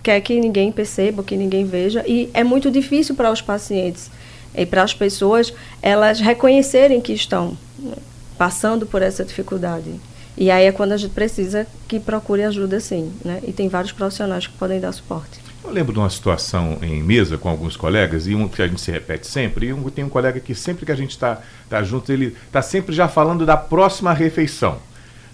quer 0.02 0.20
que 0.20 0.40
ninguém 0.40 0.72
perceba, 0.72 1.22
que 1.22 1.36
ninguém 1.36 1.64
veja. 1.64 2.02
E 2.06 2.30
é 2.32 2.42
muito 2.42 2.70
difícil 2.70 3.14
para 3.14 3.30
os 3.30 3.42
pacientes 3.42 4.10
e 4.54 4.64
para 4.64 4.82
as 4.82 4.94
pessoas 4.94 5.52
elas 5.82 6.20
reconhecerem 6.20 7.00
que 7.00 7.12
estão 7.12 7.56
né, 7.78 7.94
passando 8.38 8.86
por 8.86 9.02
essa 9.02 9.24
dificuldade. 9.24 10.00
E 10.36 10.50
aí 10.50 10.66
é 10.66 10.72
quando 10.72 10.92
a 10.92 10.96
gente 10.96 11.12
precisa 11.12 11.66
que 11.86 11.98
procure 11.98 12.44
ajuda, 12.44 12.80
sim. 12.80 13.12
Né? 13.24 13.40
E 13.46 13.52
tem 13.52 13.68
vários 13.68 13.92
profissionais 13.92 14.46
que 14.46 14.56
podem 14.56 14.80
dar 14.80 14.92
suporte. 14.92 15.47
Eu 15.68 15.74
lembro 15.74 15.92
de 15.92 15.98
uma 15.98 16.08
situação 16.08 16.78
em 16.80 17.02
mesa 17.02 17.36
com 17.36 17.46
alguns 17.46 17.76
colegas, 17.76 18.26
e 18.26 18.34
um 18.34 18.48
que 18.48 18.62
a 18.62 18.66
gente 18.66 18.80
se 18.80 18.90
repete 18.90 19.26
sempre, 19.26 19.66
e 19.66 19.72
um, 19.74 19.82
tem 19.90 20.02
um 20.02 20.08
colega 20.08 20.40
que 20.40 20.54
sempre 20.54 20.86
que 20.86 20.90
a 20.90 20.94
gente 20.94 21.10
está 21.10 21.42
tá 21.68 21.82
junto, 21.82 22.10
ele 22.10 22.34
está 22.46 22.62
sempre 22.62 22.94
já 22.94 23.06
falando 23.06 23.44
da 23.44 23.54
próxima 23.54 24.14
refeição. 24.14 24.78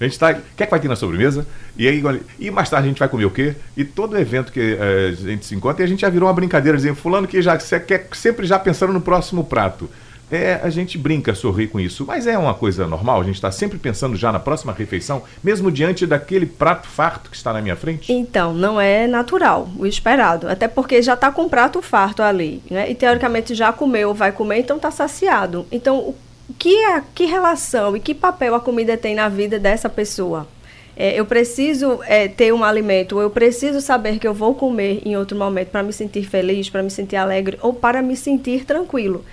A 0.01 0.03
gente 0.03 0.15
está. 0.15 0.35
Quer 0.35 0.65
que 0.65 0.71
vai 0.73 0.81
ter 0.81 0.89
na 0.89 0.97
sobremesa? 0.97 1.47
E 1.79 1.87
aí, 1.87 2.03
e 2.41 2.51
mais 2.51 2.69
tarde 2.69 2.87
a 2.87 2.89
gente 2.89 2.99
vai 2.99 3.09
comer 3.09 3.27
o 3.27 3.31
quê? 3.31 3.55
E 3.77 3.85
todo 3.85 4.19
evento 4.19 4.51
que 4.51 4.75
uh, 4.75 5.13
a 5.13 5.29
gente 5.29 5.47
se 5.47 5.55
encontra, 5.55 5.85
e 5.85 5.87
a 5.87 5.89
gente 5.89 6.01
já 6.01 6.09
virou 6.09 6.29
uma 6.29 6.35
brincadeira, 6.35 6.77
dizendo, 6.77 6.97
fulano 6.97 7.29
que 7.29 7.41
já 7.41 7.57
quer 7.57 8.09
sempre 8.13 8.45
já 8.45 8.59
pensando 8.59 8.93
no 8.93 9.01
próximo 9.01 9.45
prato. 9.45 9.89
É, 10.35 10.59
a 10.61 10.69
gente 10.69 10.99
brinca, 10.99 11.33
sorri 11.33 11.69
com 11.69 11.79
isso, 11.79 12.05
mas 12.05 12.27
é 12.27 12.37
uma 12.37 12.55
coisa 12.55 12.89
normal, 12.89 13.21
a 13.21 13.25
gente 13.25 13.37
está 13.37 13.53
sempre 13.53 13.79
pensando 13.79 14.17
já 14.17 14.33
na 14.33 14.41
próxima 14.41 14.73
refeição, 14.73 15.23
mesmo 15.45 15.71
diante 15.71 16.05
daquele 16.09 16.45
prato 16.45 16.89
farto 16.89 17.31
que 17.31 17.37
está 17.37 17.53
na 17.53 17.63
minha 17.63 17.77
frente? 17.77 18.13
Então, 18.13 18.53
não 18.53 18.81
é 18.81 19.07
natural, 19.07 19.69
o 19.79 19.87
esperado, 19.87 20.49
até 20.49 20.67
porque 20.67 21.01
já 21.01 21.15
está 21.15 21.31
com 21.31 21.43
o 21.43 21.49
prato 21.49 21.81
farto 21.81 22.21
ali, 22.21 22.61
né? 22.69 22.91
E 22.91 22.97
teoricamente 22.97 23.55
já 23.55 23.73
comeu, 23.73 24.13
vai 24.13 24.33
comer, 24.33 24.59
então 24.59 24.77
está 24.77 24.91
saciado. 24.91 25.67
Então, 25.71 25.99
o 25.99 26.17
que, 26.59 26.75
é, 26.85 27.01
que 27.15 27.27
relação 27.27 27.97
e 27.97 28.01
que 28.01 28.13
papel 28.13 28.57
a 28.57 28.61
comida 28.61 28.97
tem 28.97 29.15
na 29.15 29.29
vida 29.29 29.57
dessa 29.57 29.89
pessoa? 29.89 30.49
É, 30.97 31.19
eu 31.19 31.25
preciso 31.25 32.01
é, 32.05 32.27
ter 32.27 32.53
um 32.53 32.65
alimento, 32.65 33.21
eu 33.21 33.31
preciso 33.31 33.81
saber 33.81 34.19
que 34.19 34.27
eu 34.27 34.35
vou 34.35 34.53
comer 34.53 35.01
em 35.05 35.17
outro 35.17 35.39
momento 35.39 35.69
para 35.69 35.83
me 35.85 35.93
sentir 35.93 36.25
feliz, 36.25 36.69
para 36.69 36.83
me 36.83 36.91
sentir 36.91 37.15
alegre 37.15 37.57
ou 37.63 37.73
para 37.73 38.03
me 38.03 38.17
sentir 38.17 38.65
tranquilo. 38.65 39.25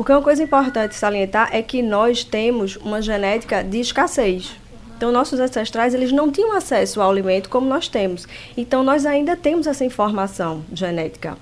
Porque 0.00 0.12
uma 0.12 0.22
coisa 0.22 0.42
importante 0.42 0.94
salientar 0.94 1.50
é 1.52 1.60
que 1.60 1.82
nós 1.82 2.24
temos 2.24 2.74
uma 2.76 3.02
genética 3.02 3.62
de 3.62 3.80
escassez. 3.80 4.56
Então, 4.96 5.12
nossos 5.12 5.38
ancestrais 5.38 5.92
eles 5.92 6.10
não 6.10 6.32
tinham 6.32 6.56
acesso 6.56 7.02
ao 7.02 7.10
alimento 7.10 7.50
como 7.50 7.68
nós 7.68 7.86
temos. 7.86 8.26
Então, 8.56 8.82
nós 8.82 9.04
ainda 9.04 9.36
temos 9.36 9.66
essa 9.66 9.84
informação 9.84 10.64
genética. 10.72 11.36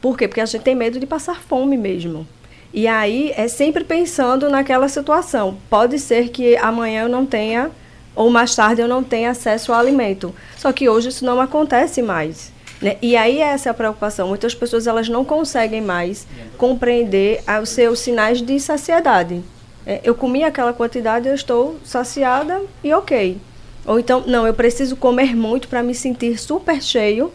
Por 0.00 0.18
quê? 0.18 0.26
Porque 0.26 0.40
a 0.40 0.46
gente 0.46 0.64
tem 0.64 0.74
medo 0.74 0.98
de 0.98 1.06
passar 1.06 1.40
fome 1.42 1.76
mesmo. 1.76 2.26
E 2.74 2.88
aí 2.88 3.32
é 3.36 3.46
sempre 3.46 3.84
pensando 3.84 4.50
naquela 4.50 4.88
situação. 4.88 5.56
Pode 5.70 5.96
ser 6.00 6.30
que 6.30 6.56
amanhã 6.56 7.02
eu 7.02 7.08
não 7.08 7.24
tenha, 7.24 7.70
ou 8.16 8.28
mais 8.30 8.52
tarde 8.56 8.80
eu 8.80 8.88
não 8.88 9.04
tenha 9.04 9.30
acesso 9.30 9.72
ao 9.72 9.78
alimento. 9.78 10.34
Só 10.56 10.72
que 10.72 10.88
hoje 10.88 11.10
isso 11.10 11.24
não 11.24 11.40
acontece 11.40 12.02
mais. 12.02 12.52
Né? 12.82 12.96
E 13.00 13.16
aí 13.16 13.38
essa 13.38 13.68
é 13.68 13.70
a 13.70 13.74
preocupação. 13.74 14.28
Muitas 14.28 14.54
pessoas 14.54 14.86
elas 14.86 15.08
não 15.08 15.24
conseguem 15.24 15.80
mais 15.80 16.26
compreender 16.58 17.42
os 17.62 17.68
seus 17.68 18.00
sinais 18.00 18.42
de 18.42 18.58
saciedade. 18.58 19.42
É, 19.86 20.00
eu 20.02 20.14
comi 20.14 20.42
aquela 20.42 20.72
quantidade, 20.72 21.28
eu 21.28 21.34
estou 21.34 21.78
saciada 21.84 22.60
e 22.82 22.92
ok. 22.92 23.38
Ou 23.84 23.98
então, 23.98 24.22
não, 24.26 24.46
eu 24.46 24.54
preciso 24.54 24.96
comer 24.96 25.34
muito 25.34 25.68
para 25.68 25.82
me 25.82 25.94
sentir 25.94 26.38
super 26.38 26.80
cheio 26.82 27.32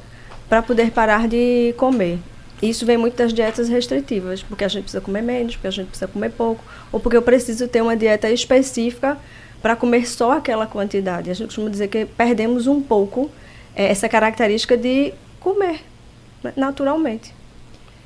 para 0.48 0.62
poder 0.62 0.92
parar 0.92 1.28
de 1.28 1.74
comer. 1.78 2.20
Isso 2.62 2.86
vem 2.86 2.98
muito 2.98 3.16
das 3.16 3.34
dietas 3.34 3.70
restritivas, 3.70 4.42
porque 4.42 4.64
a 4.64 4.68
gente 4.68 4.84
precisa 4.84 5.02
comer 5.02 5.22
menos, 5.22 5.56
porque 5.56 5.68
a 5.68 5.72
gente 5.72 5.88
precisa 5.88 6.08
comer 6.08 6.32
pouco, 6.32 6.64
ou 6.92 7.00
porque 7.00 7.16
eu 7.16 7.22
preciso 7.22 7.68
ter 7.68 7.82
uma 7.82 7.96
dieta 7.96 8.30
específica 8.32 9.18
para 9.62 9.76
comer 9.76 10.08
só 10.08 10.32
aquela 10.32 10.66
quantidade. 10.66 11.30
A 11.30 11.34
gente 11.34 11.48
costuma 11.48 11.70
dizer 11.70 11.88
que 11.90 12.06
perdemos 12.06 12.66
um 12.66 12.82
pouco 12.82 13.30
é, 13.76 13.88
essa 13.88 14.10
característica 14.10 14.76
de 14.76 15.14
comer 15.40 15.82
né, 16.44 16.54
naturalmente. 16.56 17.34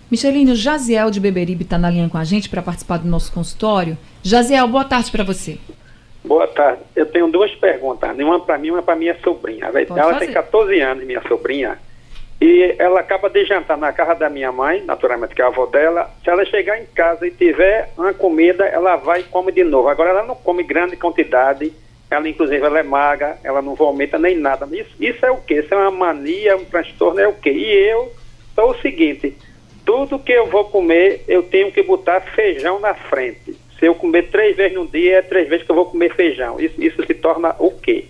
Michelino, 0.09 0.55
Jaziel 0.55 1.09
de 1.09 1.19
Beberibe 1.19 1.63
está 1.63 1.77
na 1.77 1.89
linha 1.89 2.09
com 2.09 2.17
a 2.17 2.23
gente 2.23 2.49
para 2.49 2.61
participar 2.61 2.97
do 2.97 3.07
nosso 3.07 3.31
consultório. 3.31 3.97
Jaziel, 4.21 4.67
boa 4.67 4.83
tarde 4.83 5.09
para 5.09 5.23
você. 5.23 5.57
Boa 6.23 6.47
tarde. 6.47 6.81
Eu 6.95 7.05
tenho 7.05 7.27
duas 7.29 7.51
perguntas. 7.55 8.17
Uma 8.17 8.39
para 8.39 8.57
mim 8.57 8.67
e 8.67 8.71
uma 8.71 8.83
para 8.83 8.95
minha 8.95 9.17
sobrinha. 9.23 9.67
Pode 9.71 9.89
ela 9.89 10.13
fazer. 10.13 10.25
tem 10.25 10.33
14 10.33 10.79
anos, 10.81 11.05
minha 11.05 11.21
sobrinha. 11.27 11.79
E 12.41 12.75
ela 12.77 12.99
acaba 12.99 13.29
de 13.29 13.45
jantar 13.45 13.77
na 13.77 13.93
casa 13.93 14.15
da 14.15 14.29
minha 14.29 14.51
mãe, 14.51 14.83
naturalmente, 14.83 15.33
que 15.33 15.41
é 15.41 15.45
a 15.45 15.47
avó 15.47 15.65
dela. 15.67 16.11
Se 16.23 16.29
ela 16.29 16.43
chegar 16.43 16.79
em 16.79 16.85
casa 16.87 17.25
e 17.25 17.31
tiver 17.31 17.91
uma 17.97 18.13
comida, 18.13 18.65
ela 18.65 18.95
vai 18.95 19.21
e 19.21 19.23
come 19.23 19.51
de 19.51 19.63
novo. 19.63 19.87
Agora, 19.87 20.09
ela 20.09 20.23
não 20.23 20.35
come 20.35 20.63
grande 20.63 20.97
quantidade 20.97 21.71
ela, 22.11 22.27
inclusive, 22.27 22.63
ela 22.63 22.79
é 22.79 22.83
magra, 22.83 23.39
ela 23.43 23.61
não 23.61 23.73
vomita 23.73 24.19
nem 24.19 24.37
nada. 24.37 24.67
Isso, 24.71 24.91
isso 24.99 25.25
é 25.25 25.31
o 25.31 25.37
quê? 25.37 25.61
Isso 25.61 25.73
é 25.73 25.77
uma 25.77 25.91
mania, 25.91 26.57
um 26.57 26.65
transtorno, 26.65 27.19
é 27.19 27.27
o 27.27 27.33
quê? 27.33 27.51
E 27.51 27.71
eu 27.89 28.11
sou 28.53 28.71
o 28.71 28.81
seguinte: 28.81 29.35
tudo 29.85 30.19
que 30.19 30.31
eu 30.31 30.47
vou 30.47 30.65
comer, 30.65 31.23
eu 31.27 31.43
tenho 31.43 31.71
que 31.71 31.81
botar 31.81 32.19
feijão 32.21 32.79
na 32.79 32.93
frente. 32.93 33.55
Se 33.79 33.85
eu 33.85 33.95
comer 33.95 34.29
três 34.29 34.55
vezes 34.57 34.75
no 34.75 34.85
dia, 34.85 35.17
é 35.17 35.21
três 35.21 35.47
vezes 35.47 35.65
que 35.65 35.71
eu 35.71 35.75
vou 35.75 35.85
comer 35.85 36.13
feijão. 36.13 36.59
Isso, 36.59 36.75
isso 36.83 37.03
se 37.05 37.13
torna 37.13 37.55
o 37.57 37.71
quê? 37.71 38.05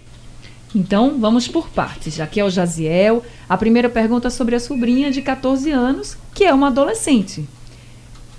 Então, 0.75 1.19
vamos 1.19 1.47
por 1.47 1.69
partes. 1.69 2.19
Aqui 2.19 2.39
é 2.39 2.43
o 2.43 2.49
Jaziel. 2.49 3.23
A 3.47 3.57
primeira 3.57 3.89
pergunta 3.89 4.27
é 4.27 4.31
sobre 4.31 4.55
a 4.55 4.59
sobrinha 4.59 5.11
de 5.11 5.21
14 5.21 5.69
anos, 5.69 6.17
que 6.33 6.43
é 6.43 6.53
uma 6.53 6.67
adolescente. 6.67 7.45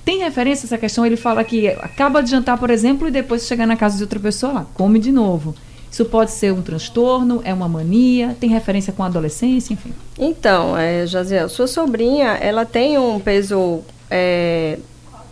Tem 0.04 0.18
referência 0.18 0.66
essa 0.66 0.78
questão? 0.78 1.06
Ele 1.06 1.16
fala 1.16 1.44
que 1.44 1.68
acaba 1.68 2.22
de 2.22 2.30
jantar, 2.30 2.58
por 2.58 2.70
exemplo, 2.70 3.08
e 3.08 3.10
depois 3.10 3.46
chegar 3.46 3.66
na 3.66 3.76
casa 3.76 3.96
de 3.96 4.02
outra 4.02 4.18
pessoa 4.18 4.52
lá, 4.52 4.66
come 4.74 4.98
de 4.98 5.12
novo. 5.12 5.54
Isso 5.90 6.06
pode 6.06 6.30
ser 6.30 6.52
um 6.52 6.62
transtorno, 6.62 7.42
é 7.44 7.52
uma 7.52 7.68
mania, 7.68 8.34
tem 8.40 8.48
referência 8.48 8.94
com 8.94 9.02
a 9.02 9.06
adolescência, 9.06 9.74
enfim. 9.74 9.92
Então, 10.18 10.76
é, 10.76 11.06
Jaziel, 11.06 11.50
sua 11.50 11.66
sobrinha, 11.66 12.28
ela 12.40 12.64
tem 12.64 12.96
um 12.96 13.20
peso 13.20 13.82
é, 14.10 14.78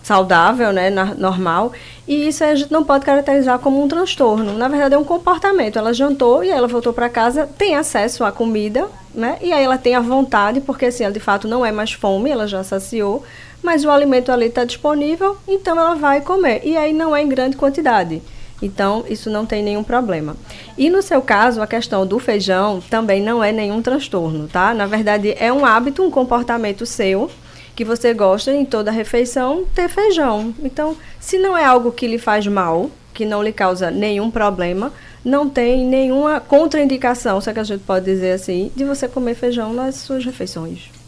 saudável, 0.02 0.70
né, 0.70 0.90
na, 0.90 1.14
normal, 1.14 1.72
e 2.06 2.28
isso 2.28 2.44
a 2.44 2.54
gente 2.54 2.70
não 2.70 2.84
pode 2.84 3.06
caracterizar 3.06 3.58
como 3.58 3.82
um 3.82 3.88
transtorno. 3.88 4.52
Na 4.52 4.68
verdade, 4.68 4.94
é 4.94 4.98
um 4.98 5.04
comportamento. 5.04 5.78
Ela 5.78 5.94
jantou 5.94 6.44
e 6.44 6.50
ela 6.50 6.68
voltou 6.68 6.92
para 6.92 7.08
casa, 7.08 7.46
tem 7.46 7.74
acesso 7.74 8.22
à 8.22 8.30
comida, 8.30 8.86
né, 9.14 9.38
e 9.40 9.52
aí 9.52 9.64
ela 9.64 9.78
tem 9.78 9.94
a 9.94 10.00
vontade, 10.00 10.60
porque 10.60 10.86
assim, 10.86 11.04
ela 11.04 11.12
de 11.12 11.20
fato 11.20 11.48
não 11.48 11.64
é 11.64 11.72
mais 11.72 11.92
fome, 11.92 12.28
ela 12.28 12.46
já 12.46 12.62
saciou, 12.62 13.24
mas 13.62 13.84
o 13.84 13.90
alimento 13.90 14.32
ali 14.32 14.46
está 14.46 14.64
disponível, 14.64 15.36
então 15.46 15.78
ela 15.78 15.94
vai 15.94 16.20
comer. 16.20 16.62
E 16.64 16.76
aí 16.76 16.92
não 16.92 17.14
é 17.14 17.22
em 17.22 17.28
grande 17.28 17.56
quantidade. 17.56 18.22
Então, 18.62 19.04
isso 19.08 19.30
não 19.30 19.46
tem 19.46 19.62
nenhum 19.62 19.82
problema. 19.82 20.36
E 20.76 20.90
no 20.90 21.00
seu 21.00 21.22
caso, 21.22 21.62
a 21.62 21.66
questão 21.66 22.06
do 22.06 22.18
feijão 22.18 22.80
também 22.90 23.22
não 23.22 23.42
é 23.42 23.52
nenhum 23.52 23.80
transtorno, 23.80 24.48
tá? 24.48 24.74
Na 24.74 24.86
verdade, 24.86 25.34
é 25.38 25.52
um 25.52 25.64
hábito, 25.64 26.02
um 26.02 26.10
comportamento 26.10 26.84
seu 26.84 27.30
que 27.74 27.84
você 27.84 28.12
gosta 28.12 28.52
em 28.52 28.64
toda 28.64 28.90
refeição 28.90 29.64
ter 29.74 29.88
feijão. 29.88 30.54
Então, 30.62 30.96
se 31.18 31.38
não 31.38 31.56
é 31.56 31.64
algo 31.64 31.92
que 31.92 32.06
lhe 32.06 32.18
faz 32.18 32.46
mal, 32.46 32.90
que 33.14 33.24
não 33.24 33.42
lhe 33.42 33.52
causa 33.52 33.90
nenhum 33.90 34.30
problema, 34.30 34.92
não 35.24 35.48
tem 35.48 35.86
nenhuma 35.86 36.40
contraindicação, 36.40 37.40
se 37.40 37.48
é 37.48 37.54
que 37.54 37.60
a 37.60 37.64
gente 37.64 37.82
pode 37.84 38.04
dizer 38.04 38.32
assim, 38.32 38.70
de 38.74 38.84
você 38.84 39.08
comer 39.08 39.34
feijão 39.34 39.72
nas 39.72 39.96
suas 39.96 40.24
refeições. 40.24 41.00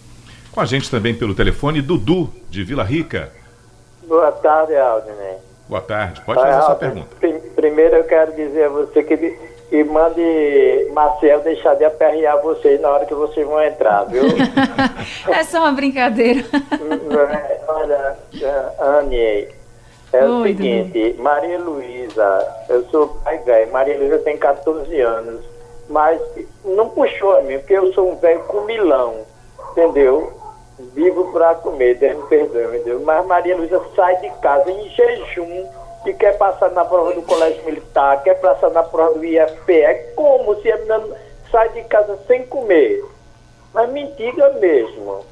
Com 0.52 0.60
a 0.60 0.66
gente 0.66 0.90
também 0.90 1.14
pelo 1.14 1.34
telefone, 1.34 1.80
Dudu, 1.80 2.30
de 2.50 2.62
Vila 2.62 2.84
Rica. 2.84 3.32
Boa 4.06 4.30
tarde, 4.30 4.76
Aldinei. 4.76 5.36
Boa 5.66 5.80
tarde, 5.80 6.20
pode 6.20 6.40
fazer 6.40 6.54
a 6.54 6.62
sua 6.62 6.74
pergunta. 6.74 7.16
Primeiro 7.56 7.96
eu 7.96 8.04
quero 8.04 8.32
dizer 8.32 8.64
a 8.64 8.68
você 8.68 9.02
que 9.02 9.14
e 9.72 9.82
mande 9.84 10.90
Marcel 10.92 11.40
deixar 11.40 11.74
de 11.76 11.84
aperrear 11.86 12.42
vocês 12.42 12.78
na 12.78 12.90
hora 12.90 13.06
que 13.06 13.14
vocês 13.14 13.46
vão 13.46 13.62
entrar, 13.62 14.04
viu? 14.04 14.22
é 15.32 15.44
só 15.44 15.60
uma 15.60 15.72
brincadeira. 15.72 16.44
Olha, 17.66 18.18
Anne, 18.78 19.48
é 20.12 20.24
Oi, 20.24 20.28
o 20.28 20.42
seguinte, 20.42 21.16
Maria 21.18 21.58
Luísa, 21.58 22.64
eu 22.68 22.84
sou 22.90 23.08
pai 23.24 23.38
velho, 23.38 23.72
Maria 23.72 23.96
Luísa 23.96 24.18
tem 24.18 24.36
14 24.36 25.00
anos, 25.00 25.40
mas 25.88 26.20
não 26.66 26.90
puxou 26.90 27.38
a 27.38 27.40
mim, 27.40 27.58
porque 27.58 27.72
eu 27.72 27.94
sou 27.94 28.12
um 28.12 28.16
velho 28.16 28.40
com 28.40 28.66
milão, 28.66 29.22
entendeu? 29.70 30.41
Vivo 30.94 31.32
para 31.32 31.54
comer, 31.56 31.96
Deus 31.96 32.16
me 32.16 32.26
perdoe, 32.28 32.76
entendeu? 32.76 33.00
Mas 33.00 33.26
Maria 33.26 33.56
Luísa 33.56 33.80
sai 33.96 34.16
de 34.20 34.30
casa 34.40 34.70
em 34.70 34.88
jejum 34.90 35.66
que 36.02 36.12
quer 36.14 36.36
passar 36.36 36.70
na 36.70 36.84
prova 36.84 37.12
do 37.12 37.22
colégio 37.22 37.64
militar, 37.64 38.22
quer 38.22 38.34
passar 38.40 38.70
na 38.70 38.82
prova 38.82 39.18
do 39.18 39.24
IFP. 39.24 39.72
É 39.72 39.94
como 40.16 40.60
se 40.60 40.70
a 40.70 40.76
menina 40.76 41.00
sai 41.50 41.68
de 41.70 41.82
casa 41.84 42.18
sem 42.26 42.46
comer. 42.46 43.04
Mas 43.72 43.90
mentira 43.90 44.52
mesmo. 44.54 45.24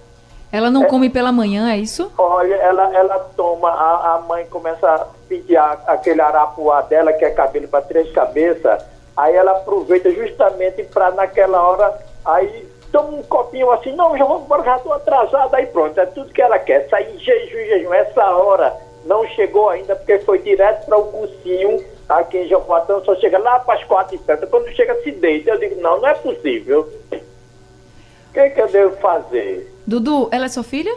Ela 0.52 0.70
não 0.70 0.84
é, 0.84 0.86
come 0.86 1.08
pela 1.08 1.30
manhã, 1.30 1.70
é 1.70 1.78
isso? 1.78 2.10
Olha, 2.18 2.54
ela, 2.56 2.96
ela 2.96 3.18
toma, 3.36 3.70
a, 3.70 4.14
a 4.14 4.20
mãe 4.20 4.46
começa 4.46 4.88
a 4.88 5.06
pedir 5.28 5.56
a, 5.56 5.72
aquele 5.86 6.20
arapuá 6.20 6.82
dela, 6.82 7.12
que 7.12 7.24
é 7.24 7.30
cabelo 7.30 7.68
para 7.68 7.82
três 7.82 8.10
cabeças, 8.12 8.84
aí 9.16 9.34
ela 9.36 9.52
aproveita 9.52 10.10
justamente 10.10 10.82
para 10.84 11.12
naquela 11.12 11.62
hora, 11.62 11.96
aí 12.24 12.68
toma 12.92 13.16
um 13.16 13.22
copinho 13.22 13.70
assim, 13.70 13.92
não, 13.92 14.16
já 14.16 14.24
vou 14.24 14.40
embora, 14.40 14.62
já 14.64 14.76
estou 14.76 14.92
atrasada, 14.92 15.56
aí 15.56 15.66
pronto, 15.66 15.98
é 15.98 16.06
tudo 16.06 16.32
que 16.32 16.42
ela 16.42 16.58
quer, 16.58 16.88
sair 16.88 17.14
em 17.14 17.18
jejum, 17.18 17.66
jejum, 17.66 17.94
essa 17.94 18.24
hora 18.30 18.76
não 19.04 19.26
chegou 19.28 19.68
ainda, 19.68 19.96
porque 19.96 20.18
foi 20.20 20.38
direto 20.38 20.86
para 20.86 20.98
o 20.98 21.06
cursinho 21.06 21.82
aqui 22.08 22.38
em 22.38 22.48
Jopatão, 22.48 23.02
só 23.04 23.14
chega 23.16 23.38
lá 23.38 23.60
para 23.60 23.78
as 23.78 23.84
quatro 23.84 24.16
e 24.16 24.18
tanto. 24.18 24.46
Quando 24.48 24.68
chega, 24.74 24.94
se 25.02 25.12
deita. 25.12 25.50
Eu 25.50 25.58
digo, 25.58 25.80
não, 25.80 26.00
não 26.00 26.08
é 26.08 26.14
possível. 26.14 26.88
O 27.12 28.32
que, 28.32 28.50
que 28.50 28.60
eu 28.60 28.68
devo 28.68 28.96
fazer? 28.96 29.72
Dudu, 29.86 30.28
ela 30.30 30.46
é 30.46 30.48
sua 30.48 30.62
filha? 30.62 30.94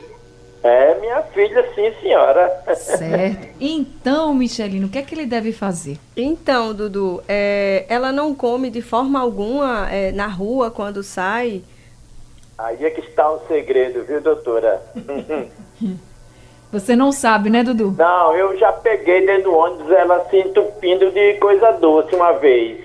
É 0.63 0.95
minha 0.99 1.21
filha, 1.23 1.65
sim, 1.75 1.91
senhora. 2.01 2.63
Certo. 2.75 3.53
Então, 3.59 4.33
Michelino, 4.33 4.87
o 4.87 4.89
que 4.89 4.97
é 4.97 5.01
que 5.01 5.15
ele 5.15 5.25
deve 5.25 5.53
fazer? 5.53 5.97
Então, 6.17 6.73
Dudu, 6.73 7.23
é, 7.27 7.85
ela 7.87 8.11
não 8.11 8.35
come 8.35 8.69
de 8.69 8.81
forma 8.81 9.19
alguma 9.19 9.89
é, 9.89 10.11
na 10.11 10.27
rua 10.27 10.69
quando 10.69 11.01
sai? 11.01 11.63
Aí 12.57 12.85
é 12.85 12.89
que 12.89 13.01
está 13.01 13.29
o 13.31 13.39
segredo, 13.47 14.03
viu, 14.03 14.21
doutora? 14.21 14.81
Você 16.71 16.95
não 16.95 17.11
sabe, 17.11 17.49
né, 17.51 17.63
Dudu? 17.63 17.93
Não, 17.97 18.35
eu 18.35 18.57
já 18.57 18.71
peguei 18.71 19.25
dentro 19.25 19.43
do 19.43 19.53
ônibus 19.53 19.91
ela 19.91 20.27
se 20.29 20.37
entupindo 20.37 21.11
de 21.11 21.35
coisa 21.35 21.71
doce 21.73 22.15
uma 22.15 22.31
vez. 22.33 22.83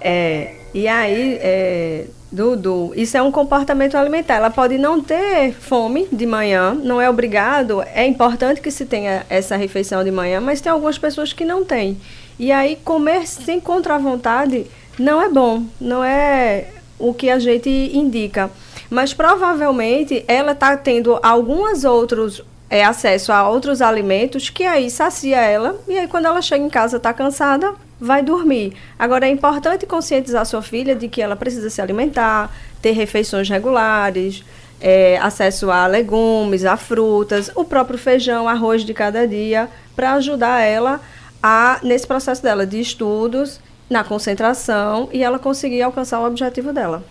É, 0.00 0.54
e 0.72 0.88
aí, 0.88 1.38
é, 1.42 2.06
Dudu, 2.32 2.92
isso 2.96 3.16
é 3.16 3.22
um 3.22 3.30
comportamento 3.30 3.96
alimentar. 3.96 4.36
Ela 4.36 4.50
pode 4.50 4.78
não 4.78 5.00
ter 5.00 5.52
fome 5.52 6.08
de 6.10 6.26
manhã, 6.26 6.74
não 6.74 7.00
é 7.00 7.08
obrigado. 7.08 7.82
É 7.82 8.06
importante 8.06 8.60
que 8.60 8.70
se 8.70 8.86
tenha 8.86 9.26
essa 9.28 9.56
refeição 9.56 10.02
de 10.02 10.10
manhã, 10.10 10.40
mas 10.40 10.60
tem 10.60 10.72
algumas 10.72 10.98
pessoas 10.98 11.32
que 11.32 11.44
não 11.44 11.64
têm. 11.64 12.00
E 12.38 12.50
aí, 12.50 12.76
comer 12.76 13.26
sem 13.26 13.60
contra 13.60 13.98
vontade 13.98 14.66
não 14.98 15.20
é 15.20 15.28
bom, 15.28 15.64
não 15.80 16.02
é 16.02 16.68
o 16.98 17.12
que 17.12 17.30
a 17.30 17.38
gente 17.38 17.68
indica. 17.68 18.50
Mas 18.90 19.12
provavelmente 19.12 20.24
ela 20.28 20.52
está 20.52 20.76
tendo 20.76 21.18
alguns 21.22 21.84
outros 21.84 22.42
é, 22.68 22.84
acesso 22.84 23.32
a 23.32 23.48
outros 23.48 23.80
alimentos 23.80 24.50
que 24.50 24.64
aí 24.64 24.90
sacia 24.90 25.40
ela 25.40 25.78
e 25.86 25.96
aí 25.98 26.08
quando 26.08 26.26
ela 26.26 26.42
chega 26.42 26.64
em 26.64 26.68
casa 26.68 26.96
está 26.96 27.12
cansada 27.12 27.74
vai 28.00 28.22
dormir. 28.22 28.74
Agora 28.98 29.26
é 29.26 29.30
importante 29.30 29.86
conscientizar 29.86 30.44
sua 30.44 30.62
filha 30.62 30.94
de 30.94 31.08
que 31.08 31.22
ela 31.22 31.36
precisa 31.36 31.70
se 31.70 31.80
alimentar, 31.80 32.50
ter 32.82 32.92
refeições 32.92 33.48
regulares, 33.48 34.44
é, 34.80 35.16
acesso 35.18 35.70
a 35.70 35.86
legumes, 35.86 36.64
a 36.64 36.76
frutas, 36.76 37.50
o 37.54 37.64
próprio 37.64 37.98
feijão, 37.98 38.48
arroz 38.48 38.84
de 38.84 38.92
cada 38.92 39.26
dia, 39.26 39.68
para 39.94 40.12
ajudar 40.14 40.60
ela 40.60 41.00
a 41.42 41.78
nesse 41.82 42.06
processo 42.06 42.42
dela 42.42 42.66
de 42.66 42.80
estudos, 42.80 43.60
na 43.88 44.04
concentração 44.04 45.08
e 45.12 45.22
ela 45.22 45.38
conseguir 45.38 45.82
alcançar 45.82 46.20
o 46.20 46.26
objetivo 46.26 46.72
dela. 46.72 47.04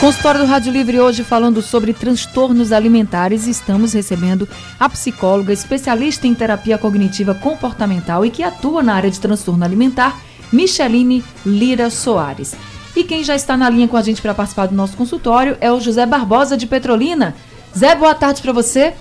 Consultório 0.00 0.40
do 0.40 0.46
Rádio 0.46 0.72
Livre 0.72 0.98
hoje 0.98 1.22
falando 1.22 1.60
sobre 1.60 1.92
transtornos 1.92 2.72
alimentares. 2.72 3.46
Estamos 3.46 3.92
recebendo 3.92 4.48
a 4.78 4.88
psicóloga 4.88 5.52
especialista 5.52 6.26
em 6.26 6.34
terapia 6.34 6.78
cognitiva 6.78 7.34
comportamental 7.34 8.24
e 8.24 8.30
que 8.30 8.42
atua 8.42 8.82
na 8.82 8.94
área 8.94 9.10
de 9.10 9.20
transtorno 9.20 9.62
alimentar, 9.62 10.18
Micheline 10.50 11.22
Lira 11.44 11.90
Soares. 11.90 12.56
E 12.96 13.04
quem 13.04 13.22
já 13.22 13.34
está 13.34 13.56
na 13.56 13.68
linha 13.68 13.86
com 13.86 13.96
a 13.96 14.02
gente 14.02 14.22
para 14.22 14.34
participar 14.34 14.66
do 14.66 14.74
nosso 14.74 14.96
consultório 14.96 15.58
é 15.60 15.70
o 15.70 15.78
José 15.78 16.06
Barbosa 16.06 16.56
de 16.56 16.66
Petrolina. 16.66 17.34
Zé, 17.76 17.94
boa 17.94 18.14
tarde 18.14 18.40
para 18.40 18.52
você. 18.52 18.94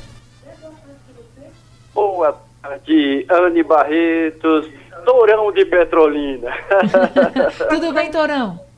Boa 1.94 2.38
tarde, 2.62 3.26
Anne 3.30 3.64
Barretos, 3.64 4.68
Tourão 5.06 5.52
de 5.52 5.66
Petrolina. 5.66 6.52
Tudo 7.70 7.94
bem, 7.94 8.12
Tourão? 8.12 8.69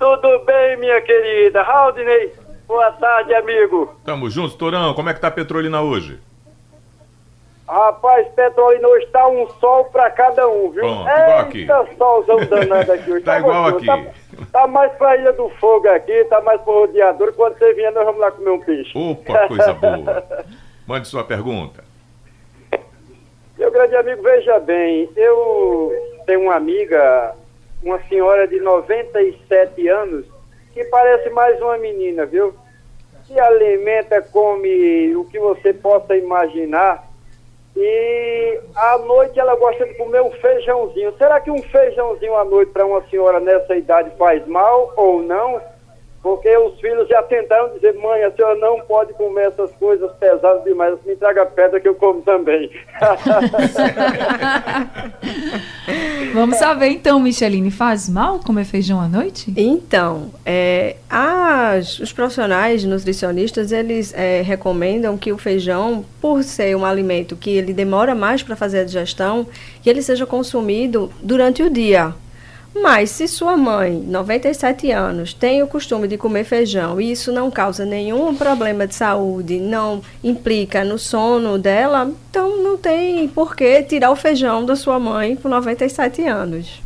Tudo 0.00 0.38
bem, 0.46 0.78
minha 0.78 0.98
querida? 1.02 1.60
Haldney, 1.60 2.32
boa 2.66 2.90
tarde, 2.92 3.34
amigo. 3.34 3.94
Tamo 4.02 4.30
juntos, 4.30 4.54
Torão. 4.54 4.94
Como 4.94 5.10
é 5.10 5.14
que 5.14 5.20
tá 5.20 5.28
a 5.28 5.30
Petrolina 5.30 5.82
hoje? 5.82 6.18
Rapaz, 7.68 8.26
Petrolina 8.28 8.88
hoje 8.88 9.06
tá 9.08 9.28
um 9.28 9.46
sol 9.60 9.84
pra 9.92 10.10
cada 10.10 10.48
um, 10.48 10.70
viu? 10.70 10.84
Bom, 10.84 11.02
igual 11.02 11.38
aqui. 11.40 11.66
Solzão 11.98 12.46
danado 12.46 12.92
aqui 12.92 13.12
hoje. 13.12 13.22
tá, 13.26 13.32
tá 13.32 13.38
igual 13.40 13.66
aqui. 13.66 13.84
Tá, 13.84 14.04
tá, 14.50 14.66
mais 14.66 14.90
pra 14.92 15.18
Ilha 15.18 15.34
do 15.34 15.50
Fogo 15.50 15.86
aqui, 15.90 16.24
tá 16.24 16.40
mais 16.40 16.58
pro 16.62 16.80
rodeador. 16.80 17.34
Quando 17.34 17.58
você 17.58 17.74
vier, 17.74 17.92
nós 17.92 18.06
vamos 18.06 18.22
lá 18.22 18.30
comer 18.30 18.50
um 18.52 18.60
peixe. 18.60 18.96
Opa, 18.96 19.48
coisa 19.48 19.74
boa. 19.74 20.24
Mande 20.88 21.08
sua 21.08 21.24
pergunta. 21.24 21.84
Meu 23.58 23.70
grande 23.70 23.94
amigo, 23.96 24.22
veja 24.22 24.58
bem, 24.60 25.10
eu 25.14 25.92
tenho 26.24 26.40
uma 26.40 26.54
amiga 26.54 27.34
uma 27.82 28.00
senhora 28.08 28.46
de 28.46 28.60
97 28.60 29.88
anos, 29.88 30.26
que 30.72 30.84
parece 30.84 31.30
mais 31.30 31.60
uma 31.60 31.78
menina, 31.78 32.26
viu? 32.26 32.54
Se 33.26 33.38
alimenta, 33.38 34.20
come 34.22 35.14
o 35.16 35.24
que 35.24 35.38
você 35.38 35.72
possa 35.72 36.16
imaginar. 36.16 37.08
E 37.76 38.60
à 38.74 38.98
noite 38.98 39.38
ela 39.38 39.54
gosta 39.56 39.86
de 39.86 39.94
comer 39.94 40.20
um 40.20 40.32
feijãozinho. 40.32 41.14
Será 41.16 41.40
que 41.40 41.50
um 41.50 41.62
feijãozinho 41.62 42.34
à 42.36 42.44
noite 42.44 42.72
para 42.72 42.84
uma 42.84 43.02
senhora 43.08 43.40
nessa 43.40 43.76
idade 43.76 44.10
faz 44.18 44.46
mal 44.46 44.92
ou 44.96 45.22
não? 45.22 45.60
Porque 46.22 46.54
os 46.54 46.78
filhos 46.80 47.08
já 47.08 47.22
tentaram 47.22 47.72
dizer, 47.72 47.94
mãe, 47.94 48.22
a 48.24 48.30
senhora 48.32 48.56
não 48.56 48.80
pode 48.80 49.14
comer 49.14 49.46
essas 49.46 49.70
coisas 49.76 50.12
pesadas 50.16 50.62
demais, 50.64 50.98
me 51.06 51.16
traga 51.16 51.46
pedra 51.46 51.80
que 51.80 51.88
eu 51.88 51.94
como 51.94 52.20
também. 52.20 52.70
Vamos 56.32 56.56
saber 56.58 56.88
então, 56.88 57.18
Micheline, 57.20 57.70
faz 57.70 58.08
mal 58.08 58.38
comer 58.38 58.64
feijão 58.64 59.00
à 59.00 59.08
noite? 59.08 59.52
Então, 59.56 60.30
é, 60.44 60.96
as, 61.08 61.98
os 61.98 62.12
profissionais 62.12 62.84
nutricionistas, 62.84 63.72
eles 63.72 64.14
é, 64.14 64.42
recomendam 64.42 65.16
que 65.18 65.32
o 65.32 65.38
feijão, 65.38 66.04
por 66.20 66.42
ser 66.44 66.76
um 66.76 66.84
alimento 66.84 67.36
que 67.36 67.50
ele 67.50 67.72
demora 67.72 68.14
mais 68.14 68.42
para 68.42 68.54
fazer 68.54 68.80
a 68.80 68.84
digestão, 68.84 69.46
que 69.82 69.90
ele 69.90 70.02
seja 70.02 70.24
consumido 70.24 71.10
durante 71.22 71.62
o 71.62 71.70
dia. 71.70 72.14
Mas 72.74 73.10
se 73.10 73.26
sua 73.26 73.56
mãe, 73.56 74.00
97 74.06 74.90
anos, 74.92 75.34
tem 75.34 75.62
o 75.62 75.66
costume 75.66 76.06
de 76.06 76.16
comer 76.16 76.44
feijão 76.44 77.00
e 77.00 77.10
isso 77.10 77.32
não 77.32 77.50
causa 77.50 77.84
nenhum 77.84 78.34
problema 78.34 78.86
de 78.86 78.94
saúde, 78.94 79.58
não 79.58 80.00
implica 80.22 80.84
no 80.84 80.98
sono 80.98 81.58
dela, 81.58 82.10
então 82.30 82.62
não 82.62 82.76
tem 82.76 83.26
por 83.28 83.56
que 83.56 83.82
tirar 83.82 84.10
o 84.10 84.16
feijão 84.16 84.64
da 84.64 84.76
sua 84.76 85.00
mãe 85.00 85.34
com 85.34 85.48
97 85.48 86.22
anos. 86.26 86.80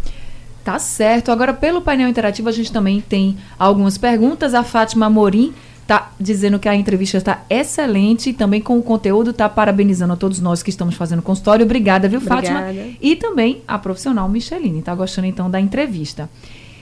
Tá 0.65 0.79
certo. 0.79 1.31
Agora, 1.31 1.53
pelo 1.53 1.83
painel 1.83 2.09
interativo, 2.09 2.49
a 2.49 2.53
gente 2.53 2.73
também 2.73 2.99
tem 3.03 3.37
algumas 3.59 3.99
perguntas. 3.99 4.55
A 4.55 4.65
Fátima 4.65 5.11
Morim 5.11 5.53
tá 5.87 6.13
dizendo 6.19 6.59
que 6.59 6.69
a 6.69 6.75
entrevista 6.75 7.19
está 7.19 7.43
excelente 7.49 8.31
e 8.31 8.33
também 8.33 8.61
com 8.61 8.79
o 8.79 8.83
conteúdo 8.83 9.31
está 9.31 9.49
parabenizando 9.49 10.15
a 10.15 10.17
todos 10.17 10.41
nós 10.41 10.63
que 10.63 10.71
estamos 10.71 10.95
fazendo 10.95 11.23
consultório. 11.23 11.65
Obrigada, 11.65 12.09
viu, 12.09 12.19
Obrigada. 12.19 12.47
Fátima? 12.47 12.97
E 13.01 13.17
também 13.17 13.63
a 13.69 13.79
profissional 13.79 14.29
Micheline. 14.29 14.83
Tá 14.83 14.95
gostando 14.95 15.27
então 15.27 15.51
da 15.51 15.61
entrevista. 15.61 16.29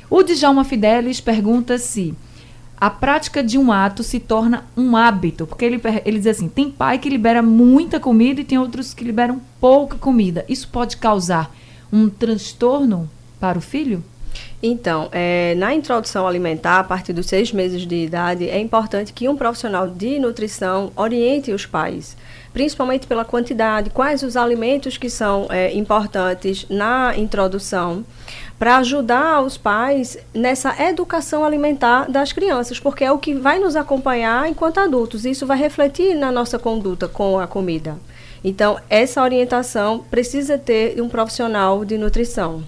O 0.09 0.23
Djalma 0.23 0.65
Fidelis 0.65 1.21
pergunta 1.21 1.79
se 1.79 2.15
a 2.83 2.91
prática 2.91 3.45
de 3.45 3.57
um 3.57 3.71
ato 3.71 4.03
se 4.03 4.19
torna 4.21 4.65
um 4.77 4.97
hábito. 4.97 5.47
Porque 5.47 5.65
ele, 5.65 5.81
ele 6.05 6.19
diz 6.19 6.27
assim: 6.27 6.49
tem 6.49 6.71
pai 6.71 6.99
que 6.99 7.09
libera 7.09 7.43
muita 7.43 7.99
comida 7.99 8.41
e 8.41 8.45
tem 8.45 8.59
outros 8.59 8.93
que 8.93 9.05
liberam 9.05 9.41
pouca 9.61 9.97
comida. 9.97 10.45
Isso 10.49 10.69
pode 10.69 10.97
causar 10.97 11.55
um 11.93 12.09
transtorno 12.09 13.09
para 13.39 13.59
o 13.59 13.61
filho? 13.61 14.03
Então, 14.63 15.09
é, 15.11 15.55
na 15.57 15.75
introdução 15.75 16.27
alimentar, 16.27 16.79
a 16.79 16.85
partir 16.85 17.13
dos 17.13 17.27
seis 17.27 17.53
meses 17.53 17.85
de 17.85 17.97
idade, 17.97 18.49
é 18.49 18.61
importante 18.61 19.13
que 19.13 19.29
um 19.29 19.37
profissional 19.37 19.89
de 19.89 20.21
nutrição 20.21 20.93
oriente 20.95 21.51
os 21.51 21.67
pais, 21.67 22.17
principalmente 22.53 23.07
pela 23.07 23.25
quantidade, 23.25 23.91
quais 23.91 24.23
os 24.23 24.37
alimentos 24.37 24.97
que 24.97 25.11
são 25.11 25.49
é, 25.51 25.75
importantes 25.75 26.65
na 26.71 27.13
introdução 27.17 28.05
para 28.57 28.77
ajudar 28.77 29.43
os 29.43 29.57
pais 29.57 30.17
nessa 30.33 30.81
educação 30.81 31.45
alimentar 31.45 32.09
das 32.09 32.33
crianças, 32.33 32.79
porque 32.79 33.03
é 33.03 33.11
o 33.11 33.19
que 33.19 33.35
vai 33.35 33.59
nos 33.59 33.75
acompanhar 33.75 34.49
enquanto 34.49 34.79
adultos. 34.79 35.25
Isso 35.25 35.45
vai 35.45 35.59
refletir 35.59 36.15
na 36.15 36.31
nossa 36.31 36.61
conduta 36.61 37.09
com 37.09 37.41
a 37.41 37.49
comida. 37.49 37.97
Então, 38.45 38.79
essa 38.89 39.21
orientação 39.21 40.05
precisa 40.09 40.57
ter 40.57 41.01
um 41.03 41.09
profissional 41.09 41.85
de 41.85 41.99
nutrição. 41.99 42.63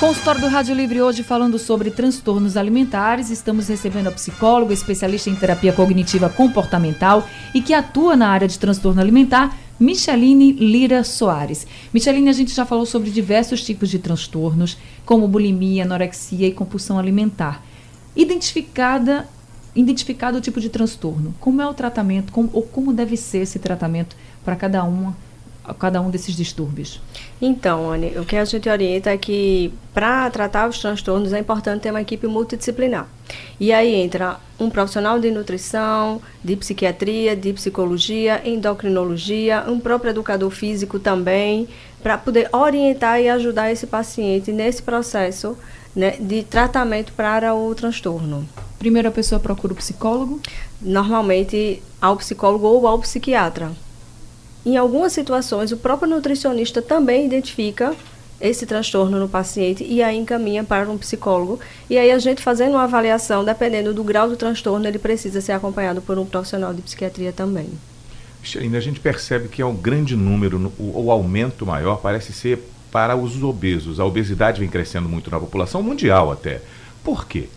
Consultório 0.00 0.40
do 0.40 0.48
Rádio 0.48 0.74
Livre 0.74 1.00
hoje 1.00 1.22
falando 1.22 1.56
sobre 1.56 1.88
transtornos 1.88 2.56
alimentares. 2.56 3.30
Estamos 3.30 3.68
recebendo 3.68 4.08
a 4.08 4.12
psicóloga, 4.12 4.74
especialista 4.74 5.30
em 5.30 5.36
terapia 5.36 5.72
cognitiva 5.72 6.28
comportamental 6.28 7.26
e 7.54 7.62
que 7.62 7.72
atua 7.72 8.16
na 8.16 8.28
área 8.28 8.48
de 8.48 8.58
transtorno 8.58 9.00
alimentar, 9.00 9.56
Micheline 9.78 10.52
Lira 10.52 11.04
Soares. 11.04 11.66
Micheline, 11.92 12.28
a 12.28 12.32
gente 12.32 12.52
já 12.52 12.66
falou 12.66 12.84
sobre 12.84 13.10
diversos 13.10 13.64
tipos 13.64 13.88
de 13.88 14.00
transtornos, 14.00 14.76
como 15.06 15.28
bulimia, 15.28 15.84
anorexia 15.84 16.48
e 16.48 16.52
compulsão 16.52 16.98
alimentar. 16.98 17.62
Identificada, 18.16 19.28
identificado 19.76 20.38
o 20.38 20.40
tipo 20.40 20.60
de 20.60 20.68
transtorno, 20.70 21.34
como 21.38 21.62
é 21.62 21.66
o 21.66 21.74
tratamento, 21.74 22.32
como, 22.32 22.50
ou 22.52 22.62
como 22.62 22.92
deve 22.92 23.16
ser 23.16 23.38
esse 23.38 23.60
tratamento 23.60 24.16
para 24.44 24.56
cada 24.56 24.82
uma 24.82 25.16
cada 25.72 26.00
um 26.00 26.10
desses 26.10 26.36
distúrbios? 26.36 27.00
Então, 27.40 27.90
Anne, 27.90 28.18
o 28.18 28.24
que 28.24 28.36
a 28.36 28.44
gente 28.44 28.68
orienta 28.68 29.10
é 29.10 29.16
que 29.16 29.72
para 29.94 30.28
tratar 30.30 30.68
os 30.68 30.78
transtornos 30.78 31.32
é 31.32 31.38
importante 31.38 31.82
ter 31.82 31.90
uma 31.90 32.02
equipe 32.02 32.26
multidisciplinar. 32.26 33.08
E 33.58 33.72
aí 33.72 33.94
entra 33.94 34.38
um 34.58 34.68
profissional 34.68 35.18
de 35.18 35.30
nutrição, 35.30 36.20
de 36.42 36.56
psiquiatria, 36.56 37.34
de 37.34 37.52
psicologia, 37.52 38.42
endocrinologia, 38.44 39.64
um 39.68 39.80
próprio 39.80 40.10
educador 40.10 40.50
físico 40.50 40.98
também, 40.98 41.68
para 42.02 42.18
poder 42.18 42.50
orientar 42.52 43.20
e 43.20 43.30
ajudar 43.30 43.72
esse 43.72 43.86
paciente 43.86 44.52
nesse 44.52 44.82
processo 44.82 45.56
né, 45.96 46.16
de 46.20 46.42
tratamento 46.42 47.12
para 47.12 47.54
o 47.54 47.74
transtorno. 47.74 48.46
Primeiro 48.78 49.08
a 49.08 49.12
pessoa 49.12 49.40
procura 49.40 49.72
o 49.72 49.76
psicólogo? 49.76 50.40
Normalmente 50.82 51.82
ao 52.00 52.16
psicólogo 52.16 52.66
ou 52.66 52.86
ao 52.86 52.98
psiquiatra. 52.98 53.72
Em 54.64 54.76
algumas 54.76 55.12
situações, 55.12 55.72
o 55.72 55.76
próprio 55.76 56.08
nutricionista 56.08 56.80
também 56.80 57.26
identifica 57.26 57.94
esse 58.40 58.66
transtorno 58.66 59.18
no 59.18 59.28
paciente 59.28 59.84
e 59.84 60.02
aí 60.02 60.16
encaminha 60.16 60.64
para 60.64 60.90
um 60.90 60.98
psicólogo. 60.98 61.60
E 61.88 61.98
aí 61.98 62.10
a 62.10 62.18
gente 62.18 62.42
fazendo 62.42 62.72
uma 62.72 62.84
avaliação, 62.84 63.44
dependendo 63.44 63.92
do 63.92 64.02
grau 64.02 64.28
do 64.28 64.36
transtorno, 64.36 64.86
ele 64.86 64.98
precisa 64.98 65.40
ser 65.40 65.52
acompanhado 65.52 66.00
por 66.00 66.18
um 66.18 66.26
profissional 66.26 66.72
de 66.72 66.82
psiquiatria 66.82 67.32
também. 67.32 67.68
Ainda 68.60 68.76
a 68.76 68.80
gente 68.80 69.00
percebe 69.00 69.48
que 69.48 69.62
é 69.62 69.66
um 69.66 69.74
grande 69.74 70.16
número, 70.16 70.72
o, 70.78 71.04
o 71.04 71.10
aumento 71.10 71.64
maior 71.64 71.96
parece 71.96 72.32
ser 72.32 72.58
para 72.90 73.16
os 73.16 73.42
obesos. 73.42 73.98
A 73.98 74.04
obesidade 74.04 74.60
vem 74.60 74.68
crescendo 74.68 75.08
muito 75.08 75.30
na 75.30 75.40
população 75.40 75.82
mundial 75.82 76.30
até. 76.30 76.60
Por 77.02 77.26
quê? 77.26 77.48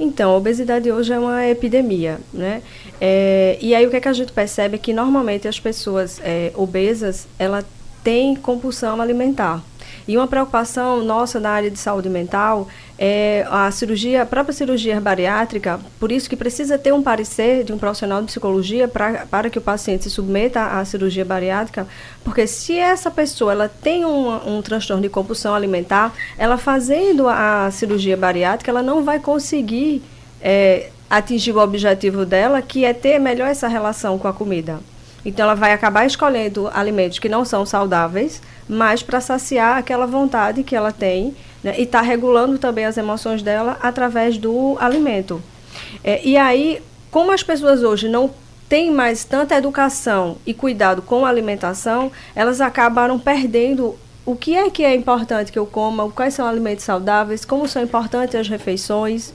Então, 0.00 0.30
a 0.30 0.36
obesidade 0.36 0.90
hoje 0.90 1.12
é 1.12 1.18
uma 1.18 1.46
epidemia, 1.46 2.18
né? 2.32 2.62
É, 2.98 3.58
e 3.60 3.74
aí 3.74 3.86
o 3.86 3.90
que, 3.90 3.96
é 3.96 4.00
que 4.00 4.08
a 4.08 4.12
gente 4.14 4.32
percebe 4.32 4.76
é 4.76 4.78
que 4.78 4.94
normalmente 4.94 5.46
as 5.46 5.60
pessoas 5.60 6.18
é, 6.24 6.50
obesas, 6.54 7.28
ela 7.38 7.62
tem 8.02 8.34
compulsão 8.34 8.98
alimentar. 8.98 9.62
E 10.08 10.16
uma 10.16 10.26
preocupação 10.26 11.04
nossa 11.04 11.38
na 11.38 11.50
área 11.50 11.70
de 11.70 11.78
saúde 11.78 12.08
mental 12.08 12.66
é 13.02 13.46
a 13.50 13.70
cirurgia, 13.70 14.20
a 14.20 14.26
própria 14.26 14.52
cirurgia 14.52 15.00
bariátrica, 15.00 15.80
por 15.98 16.12
isso 16.12 16.28
que 16.28 16.36
precisa 16.36 16.76
ter 16.76 16.92
um 16.92 17.02
parecer 17.02 17.64
de 17.64 17.72
um 17.72 17.78
profissional 17.78 18.20
de 18.20 18.26
psicologia 18.26 18.86
pra, 18.86 19.26
para 19.26 19.48
que 19.48 19.56
o 19.56 19.62
paciente 19.62 20.04
se 20.04 20.10
submeta 20.10 20.62
à 20.62 20.84
cirurgia 20.84 21.24
bariátrica, 21.24 21.88
porque 22.22 22.46
se 22.46 22.76
essa 22.76 23.10
pessoa 23.10 23.52
ela 23.52 23.70
tem 23.70 24.04
um, 24.04 24.56
um 24.58 24.60
transtorno 24.60 25.02
de 25.02 25.08
compulsão 25.08 25.54
alimentar, 25.54 26.12
ela 26.36 26.58
fazendo 26.58 27.26
a 27.26 27.70
cirurgia 27.70 28.18
bariátrica, 28.18 28.70
ela 28.70 28.82
não 28.82 29.02
vai 29.02 29.18
conseguir 29.18 30.02
é, 30.42 30.90
atingir 31.08 31.52
o 31.52 31.58
objetivo 31.58 32.26
dela, 32.26 32.60
que 32.60 32.84
é 32.84 32.92
ter 32.92 33.18
melhor 33.18 33.48
essa 33.48 33.66
relação 33.66 34.18
com 34.18 34.28
a 34.28 34.32
comida. 34.34 34.78
Então, 35.24 35.44
ela 35.44 35.54
vai 35.54 35.72
acabar 35.72 36.06
escolhendo 36.06 36.70
alimentos 36.72 37.18
que 37.18 37.28
não 37.28 37.44
são 37.44 37.64
saudáveis, 37.64 38.42
mas 38.68 39.02
para 39.02 39.20
saciar 39.20 39.76
aquela 39.76 40.06
vontade 40.06 40.62
que 40.62 40.76
ela 40.76 40.92
tem 40.92 41.34
né, 41.62 41.74
e 41.78 41.82
está 41.82 42.00
regulando 42.00 42.58
também 42.58 42.84
as 42.84 42.96
emoções 42.96 43.42
dela 43.42 43.78
através 43.82 44.38
do 44.38 44.76
alimento. 44.80 45.42
É, 46.02 46.20
e 46.24 46.36
aí, 46.36 46.82
como 47.10 47.32
as 47.32 47.42
pessoas 47.42 47.82
hoje 47.82 48.08
não 48.08 48.30
têm 48.68 48.90
mais 48.90 49.24
tanta 49.24 49.56
educação 49.56 50.36
e 50.46 50.54
cuidado 50.54 51.02
com 51.02 51.26
a 51.26 51.28
alimentação, 51.28 52.10
elas 52.34 52.60
acabaram 52.60 53.18
perdendo 53.18 53.96
o 54.24 54.36
que 54.36 54.56
é 54.56 54.70
que 54.70 54.84
é 54.84 54.94
importante 54.94 55.50
que 55.50 55.58
eu 55.58 55.66
coma, 55.66 56.08
quais 56.10 56.34
são 56.34 56.46
alimentos 56.46 56.84
saudáveis, 56.84 57.44
como 57.44 57.66
são 57.66 57.82
importantes 57.82 58.36
as 58.36 58.48
refeições. 58.48 59.34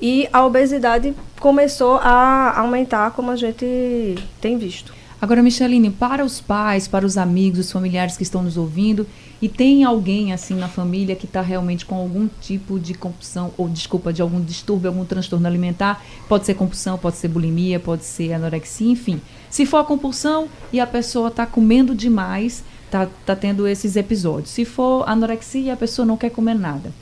E 0.00 0.28
a 0.32 0.46
obesidade 0.46 1.12
começou 1.40 1.96
a 1.96 2.56
aumentar, 2.60 3.10
como 3.10 3.32
a 3.32 3.36
gente 3.36 4.14
tem 4.40 4.56
visto. 4.56 4.97
Agora, 5.20 5.42
Micheline, 5.42 5.90
para 5.90 6.24
os 6.24 6.40
pais, 6.40 6.86
para 6.86 7.04
os 7.04 7.18
amigos, 7.18 7.58
os 7.58 7.72
familiares 7.72 8.16
que 8.16 8.22
estão 8.22 8.40
nos 8.40 8.56
ouvindo, 8.56 9.04
e 9.42 9.48
tem 9.48 9.82
alguém 9.82 10.32
assim 10.32 10.54
na 10.54 10.68
família 10.68 11.16
que 11.16 11.26
está 11.26 11.40
realmente 11.40 11.84
com 11.84 11.96
algum 11.96 12.28
tipo 12.40 12.78
de 12.78 12.94
compulsão, 12.94 13.52
ou 13.58 13.68
desculpa, 13.68 14.12
de 14.12 14.22
algum 14.22 14.40
distúrbio, 14.40 14.88
algum 14.88 15.04
transtorno 15.04 15.46
alimentar, 15.46 16.04
pode 16.28 16.46
ser 16.46 16.54
compulsão, 16.54 16.96
pode 16.96 17.16
ser 17.16 17.26
bulimia, 17.26 17.80
pode 17.80 18.04
ser 18.04 18.32
anorexia, 18.32 18.92
enfim. 18.92 19.20
Se 19.50 19.66
for 19.66 19.78
a 19.78 19.84
compulsão 19.84 20.48
e 20.72 20.78
a 20.78 20.86
pessoa 20.86 21.28
está 21.28 21.44
comendo 21.44 21.96
demais, 21.96 22.62
está 22.84 23.08
tá 23.26 23.34
tendo 23.34 23.66
esses 23.66 23.96
episódios. 23.96 24.50
Se 24.50 24.64
for 24.64 25.02
anorexia, 25.08 25.72
a 25.72 25.76
pessoa 25.76 26.06
não 26.06 26.16
quer 26.16 26.30
comer 26.30 26.54
nada. 26.54 26.92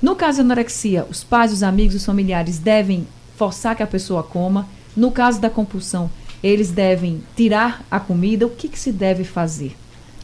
No 0.00 0.14
caso 0.14 0.36
de 0.36 0.40
anorexia, 0.42 1.06
os 1.08 1.24
pais, 1.24 1.54
os 1.54 1.62
amigos, 1.62 1.94
os 1.94 2.04
familiares 2.04 2.58
devem 2.58 3.06
forçar 3.34 3.74
que 3.74 3.82
a 3.82 3.86
pessoa 3.86 4.22
coma. 4.22 4.68
No 4.94 5.10
caso 5.10 5.40
da 5.40 5.48
compulsão, 5.48 6.10
eles 6.44 6.70
devem 6.70 7.22
tirar 7.34 7.82
a 7.90 7.98
comida? 7.98 8.46
O 8.46 8.50
que, 8.50 8.68
que 8.68 8.78
se 8.78 8.92
deve 8.92 9.24
fazer? 9.24 9.74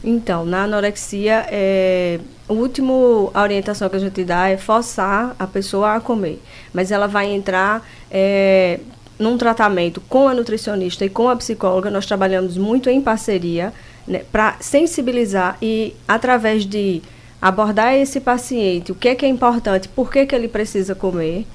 Então, 0.03 0.45
na 0.45 0.63
anorexia, 0.63 1.47
é, 1.49 2.19
a 2.47 2.53
última 2.53 2.93
orientação 3.39 3.89
que 3.89 3.95
a 3.95 3.99
gente 3.99 4.23
dá 4.23 4.47
é 4.47 4.55
forçar 4.55 5.35
a 5.39 5.47
pessoa 5.47 5.95
a 5.95 5.99
comer. 5.99 6.39
Mas 6.71 6.91
ela 6.91 7.07
vai 7.07 7.25
entrar 7.25 7.87
é, 8.09 8.79
num 9.17 9.35
tratamento 9.35 9.99
com 10.01 10.27
a 10.27 10.33
nutricionista 10.33 11.03
e 11.03 11.09
com 11.09 11.27
a 11.27 11.35
psicóloga. 11.35 11.89
Nós 11.89 12.05
trabalhamos 12.05 12.55
muito 12.55 12.87
em 12.87 13.01
parceria 13.01 13.73
né, 14.07 14.23
para 14.31 14.57
sensibilizar 14.59 15.57
e, 15.59 15.95
através 16.07 16.65
de 16.65 17.01
abordar 17.41 17.95
esse 17.95 18.19
paciente, 18.19 18.91
o 18.91 18.95
que 18.95 19.09
é, 19.09 19.15
que 19.15 19.25
é 19.25 19.27
importante, 19.27 19.89
por 19.89 20.11
que, 20.11 20.27
que 20.27 20.35
ele 20.35 20.47
precisa 20.47 20.93
comer 20.93 21.47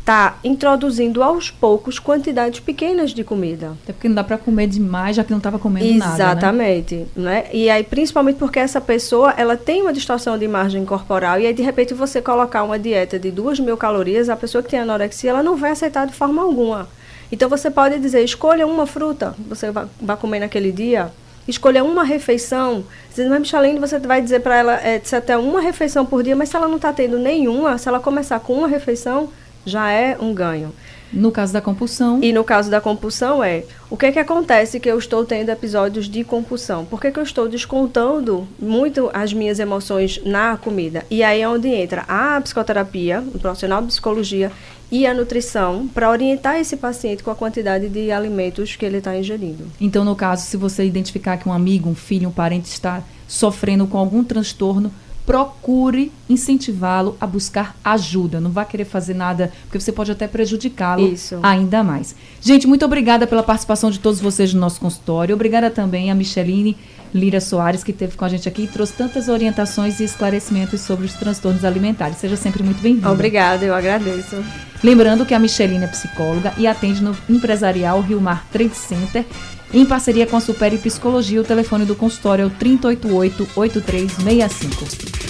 está 0.00 0.38
introduzindo 0.42 1.22
aos 1.22 1.50
poucos 1.50 1.98
quantidades 1.98 2.58
pequenas 2.58 3.12
de 3.12 3.22
comida. 3.22 3.76
Até 3.84 3.92
porque 3.92 4.08
não 4.08 4.14
dá 4.16 4.24
para 4.24 4.38
comer 4.38 4.66
demais, 4.66 5.14
já 5.14 5.22
que 5.22 5.30
não 5.30 5.38
estava 5.38 5.58
comendo 5.58 5.86
Exatamente, 5.86 6.18
nada. 6.18 6.32
Exatamente. 6.32 6.94
Né? 7.14 7.42
né? 7.42 7.44
E 7.52 7.70
aí, 7.70 7.84
principalmente 7.84 8.36
porque 8.36 8.58
essa 8.58 8.80
pessoa 8.80 9.32
ela 9.36 9.56
tem 9.56 9.82
uma 9.82 9.92
distorção 9.92 10.36
de 10.36 10.44
imagem 10.44 10.84
corporal, 10.84 11.38
e 11.38 11.46
aí, 11.46 11.54
de 11.54 11.62
repente, 11.62 11.94
você 11.94 12.20
colocar 12.20 12.64
uma 12.64 12.78
dieta 12.78 13.18
de 13.18 13.30
duas 13.30 13.60
mil 13.60 13.76
calorias, 13.76 14.28
a 14.28 14.36
pessoa 14.36 14.62
que 14.62 14.70
tem 14.70 14.80
anorexia, 14.80 15.30
ela 15.30 15.42
não 15.42 15.56
vai 15.56 15.70
aceitar 15.70 16.06
de 16.06 16.14
forma 16.14 16.42
alguma. 16.42 16.88
Então, 17.30 17.48
você 17.48 17.70
pode 17.70 17.98
dizer: 17.98 18.24
escolha 18.24 18.66
uma 18.66 18.86
fruta, 18.86 19.34
você 19.48 19.70
vai, 19.70 20.16
comer 20.16 20.40
naquele 20.40 20.72
dia. 20.72 21.12
Escolha 21.46 21.82
uma 21.82 22.04
refeição. 22.04 22.84
Mas, 23.16 23.40
Michelene, 23.40 23.78
você 23.78 23.98
vai 23.98 24.20
dizer 24.20 24.40
para 24.40 24.56
ela 24.56 24.74
é, 24.74 25.00
se 25.02 25.16
até 25.16 25.36
uma 25.36 25.60
refeição 25.60 26.06
por 26.06 26.22
dia, 26.22 26.36
mas 26.36 26.48
se 26.48 26.56
ela 26.56 26.68
não 26.68 26.76
está 26.76 26.92
tendo 26.92 27.18
nenhuma, 27.18 27.76
se 27.76 27.88
ela 27.88 27.98
começar 27.98 28.38
com 28.40 28.52
uma 28.54 28.68
refeição, 28.68 29.30
já 29.64 29.90
é 29.90 30.16
um 30.18 30.34
ganho. 30.34 30.72
No 31.12 31.32
caso 31.32 31.52
da 31.52 31.60
compulsão. 31.60 32.20
E 32.22 32.32
no 32.32 32.44
caso 32.44 32.70
da 32.70 32.80
compulsão 32.80 33.42
é 33.42 33.64
o 33.90 33.96
que 33.96 34.06
é 34.06 34.12
que 34.12 34.18
acontece 34.18 34.78
que 34.78 34.88
eu 34.88 34.96
estou 34.96 35.24
tendo 35.24 35.48
episódios 35.48 36.08
de 36.08 36.22
compulsão? 36.22 36.84
Por 36.84 37.00
que, 37.00 37.10
que 37.10 37.18
eu 37.18 37.24
estou 37.24 37.48
descontando 37.48 38.46
muito 38.58 39.10
as 39.12 39.32
minhas 39.32 39.58
emoções 39.58 40.20
na 40.24 40.56
comida? 40.56 41.04
E 41.10 41.22
aí 41.24 41.40
é 41.40 41.48
onde 41.48 41.68
entra 41.68 42.04
a 42.06 42.40
psicoterapia, 42.40 43.24
o 43.34 43.38
profissional 43.40 43.80
de 43.80 43.88
psicologia 43.88 44.52
e 44.90 45.06
a 45.06 45.14
nutrição 45.14 45.88
para 45.88 46.10
orientar 46.10 46.56
esse 46.56 46.76
paciente 46.76 47.22
com 47.22 47.30
a 47.30 47.34
quantidade 47.34 47.88
de 47.88 48.10
alimentos 48.10 48.76
que 48.76 48.84
ele 48.84 48.98
está 48.98 49.16
ingerindo. 49.16 49.64
Então, 49.80 50.04
no 50.04 50.16
caso, 50.16 50.46
se 50.46 50.56
você 50.56 50.84
identificar 50.84 51.36
que 51.36 51.48
um 51.48 51.52
amigo, 51.52 51.88
um 51.88 51.94
filho, 51.94 52.28
um 52.28 52.32
parente 52.32 52.68
está 52.68 53.02
sofrendo 53.26 53.86
com 53.86 53.98
algum 53.98 54.24
transtorno, 54.24 54.92
procure 55.30 56.10
incentivá-lo 56.28 57.16
a 57.20 57.24
buscar 57.24 57.76
ajuda. 57.84 58.40
Não 58.40 58.50
vá 58.50 58.64
querer 58.64 58.84
fazer 58.84 59.14
nada, 59.14 59.52
porque 59.62 59.78
você 59.78 59.92
pode 59.92 60.10
até 60.10 60.26
prejudicá-lo 60.26 61.14
ainda 61.40 61.84
mais. 61.84 62.16
Gente, 62.40 62.66
muito 62.66 62.84
obrigada 62.84 63.28
pela 63.28 63.44
participação 63.44 63.92
de 63.92 64.00
todos 64.00 64.20
vocês 64.20 64.52
no 64.52 64.58
nosso 64.58 64.80
consultório. 64.80 65.32
Obrigada 65.32 65.70
também 65.70 66.10
a 66.10 66.16
Micheline 66.16 66.76
Lira 67.14 67.40
Soares, 67.40 67.84
que 67.84 67.90
esteve 67.90 68.16
com 68.16 68.24
a 68.24 68.28
gente 68.28 68.48
aqui 68.48 68.62
e 68.62 68.68
trouxe 68.68 68.94
tantas 68.94 69.28
orientações 69.28 70.00
e 70.00 70.04
esclarecimentos 70.04 70.80
sobre 70.80 71.06
os 71.06 71.14
transtornos 71.14 71.64
alimentares. 71.64 72.18
Seja 72.18 72.36
sempre 72.36 72.62
muito 72.62 72.80
bem-vinda. 72.80 73.10
Obrigada, 73.10 73.64
eu 73.64 73.74
agradeço. 73.74 74.42
Lembrando 74.82 75.26
que 75.26 75.34
a 75.34 75.38
Micheline 75.38 75.84
é 75.84 75.88
psicóloga 75.88 76.54
e 76.56 76.66
atende 76.66 77.02
no 77.02 77.14
Empresarial 77.28 78.00
Rio 78.00 78.20
Mar 78.20 78.46
Trade 78.50 78.74
Center 78.74 79.26
em 79.72 79.86
parceria 79.86 80.26
com 80.26 80.36
a 80.36 80.40
Super 80.40 80.76
Psicologia, 80.78 81.40
o 81.40 81.44
telefone 81.44 81.84
do 81.84 81.94
consultório 81.94 82.42
é 82.42 82.46
o 82.46 82.50
3088-8365. 82.50 85.29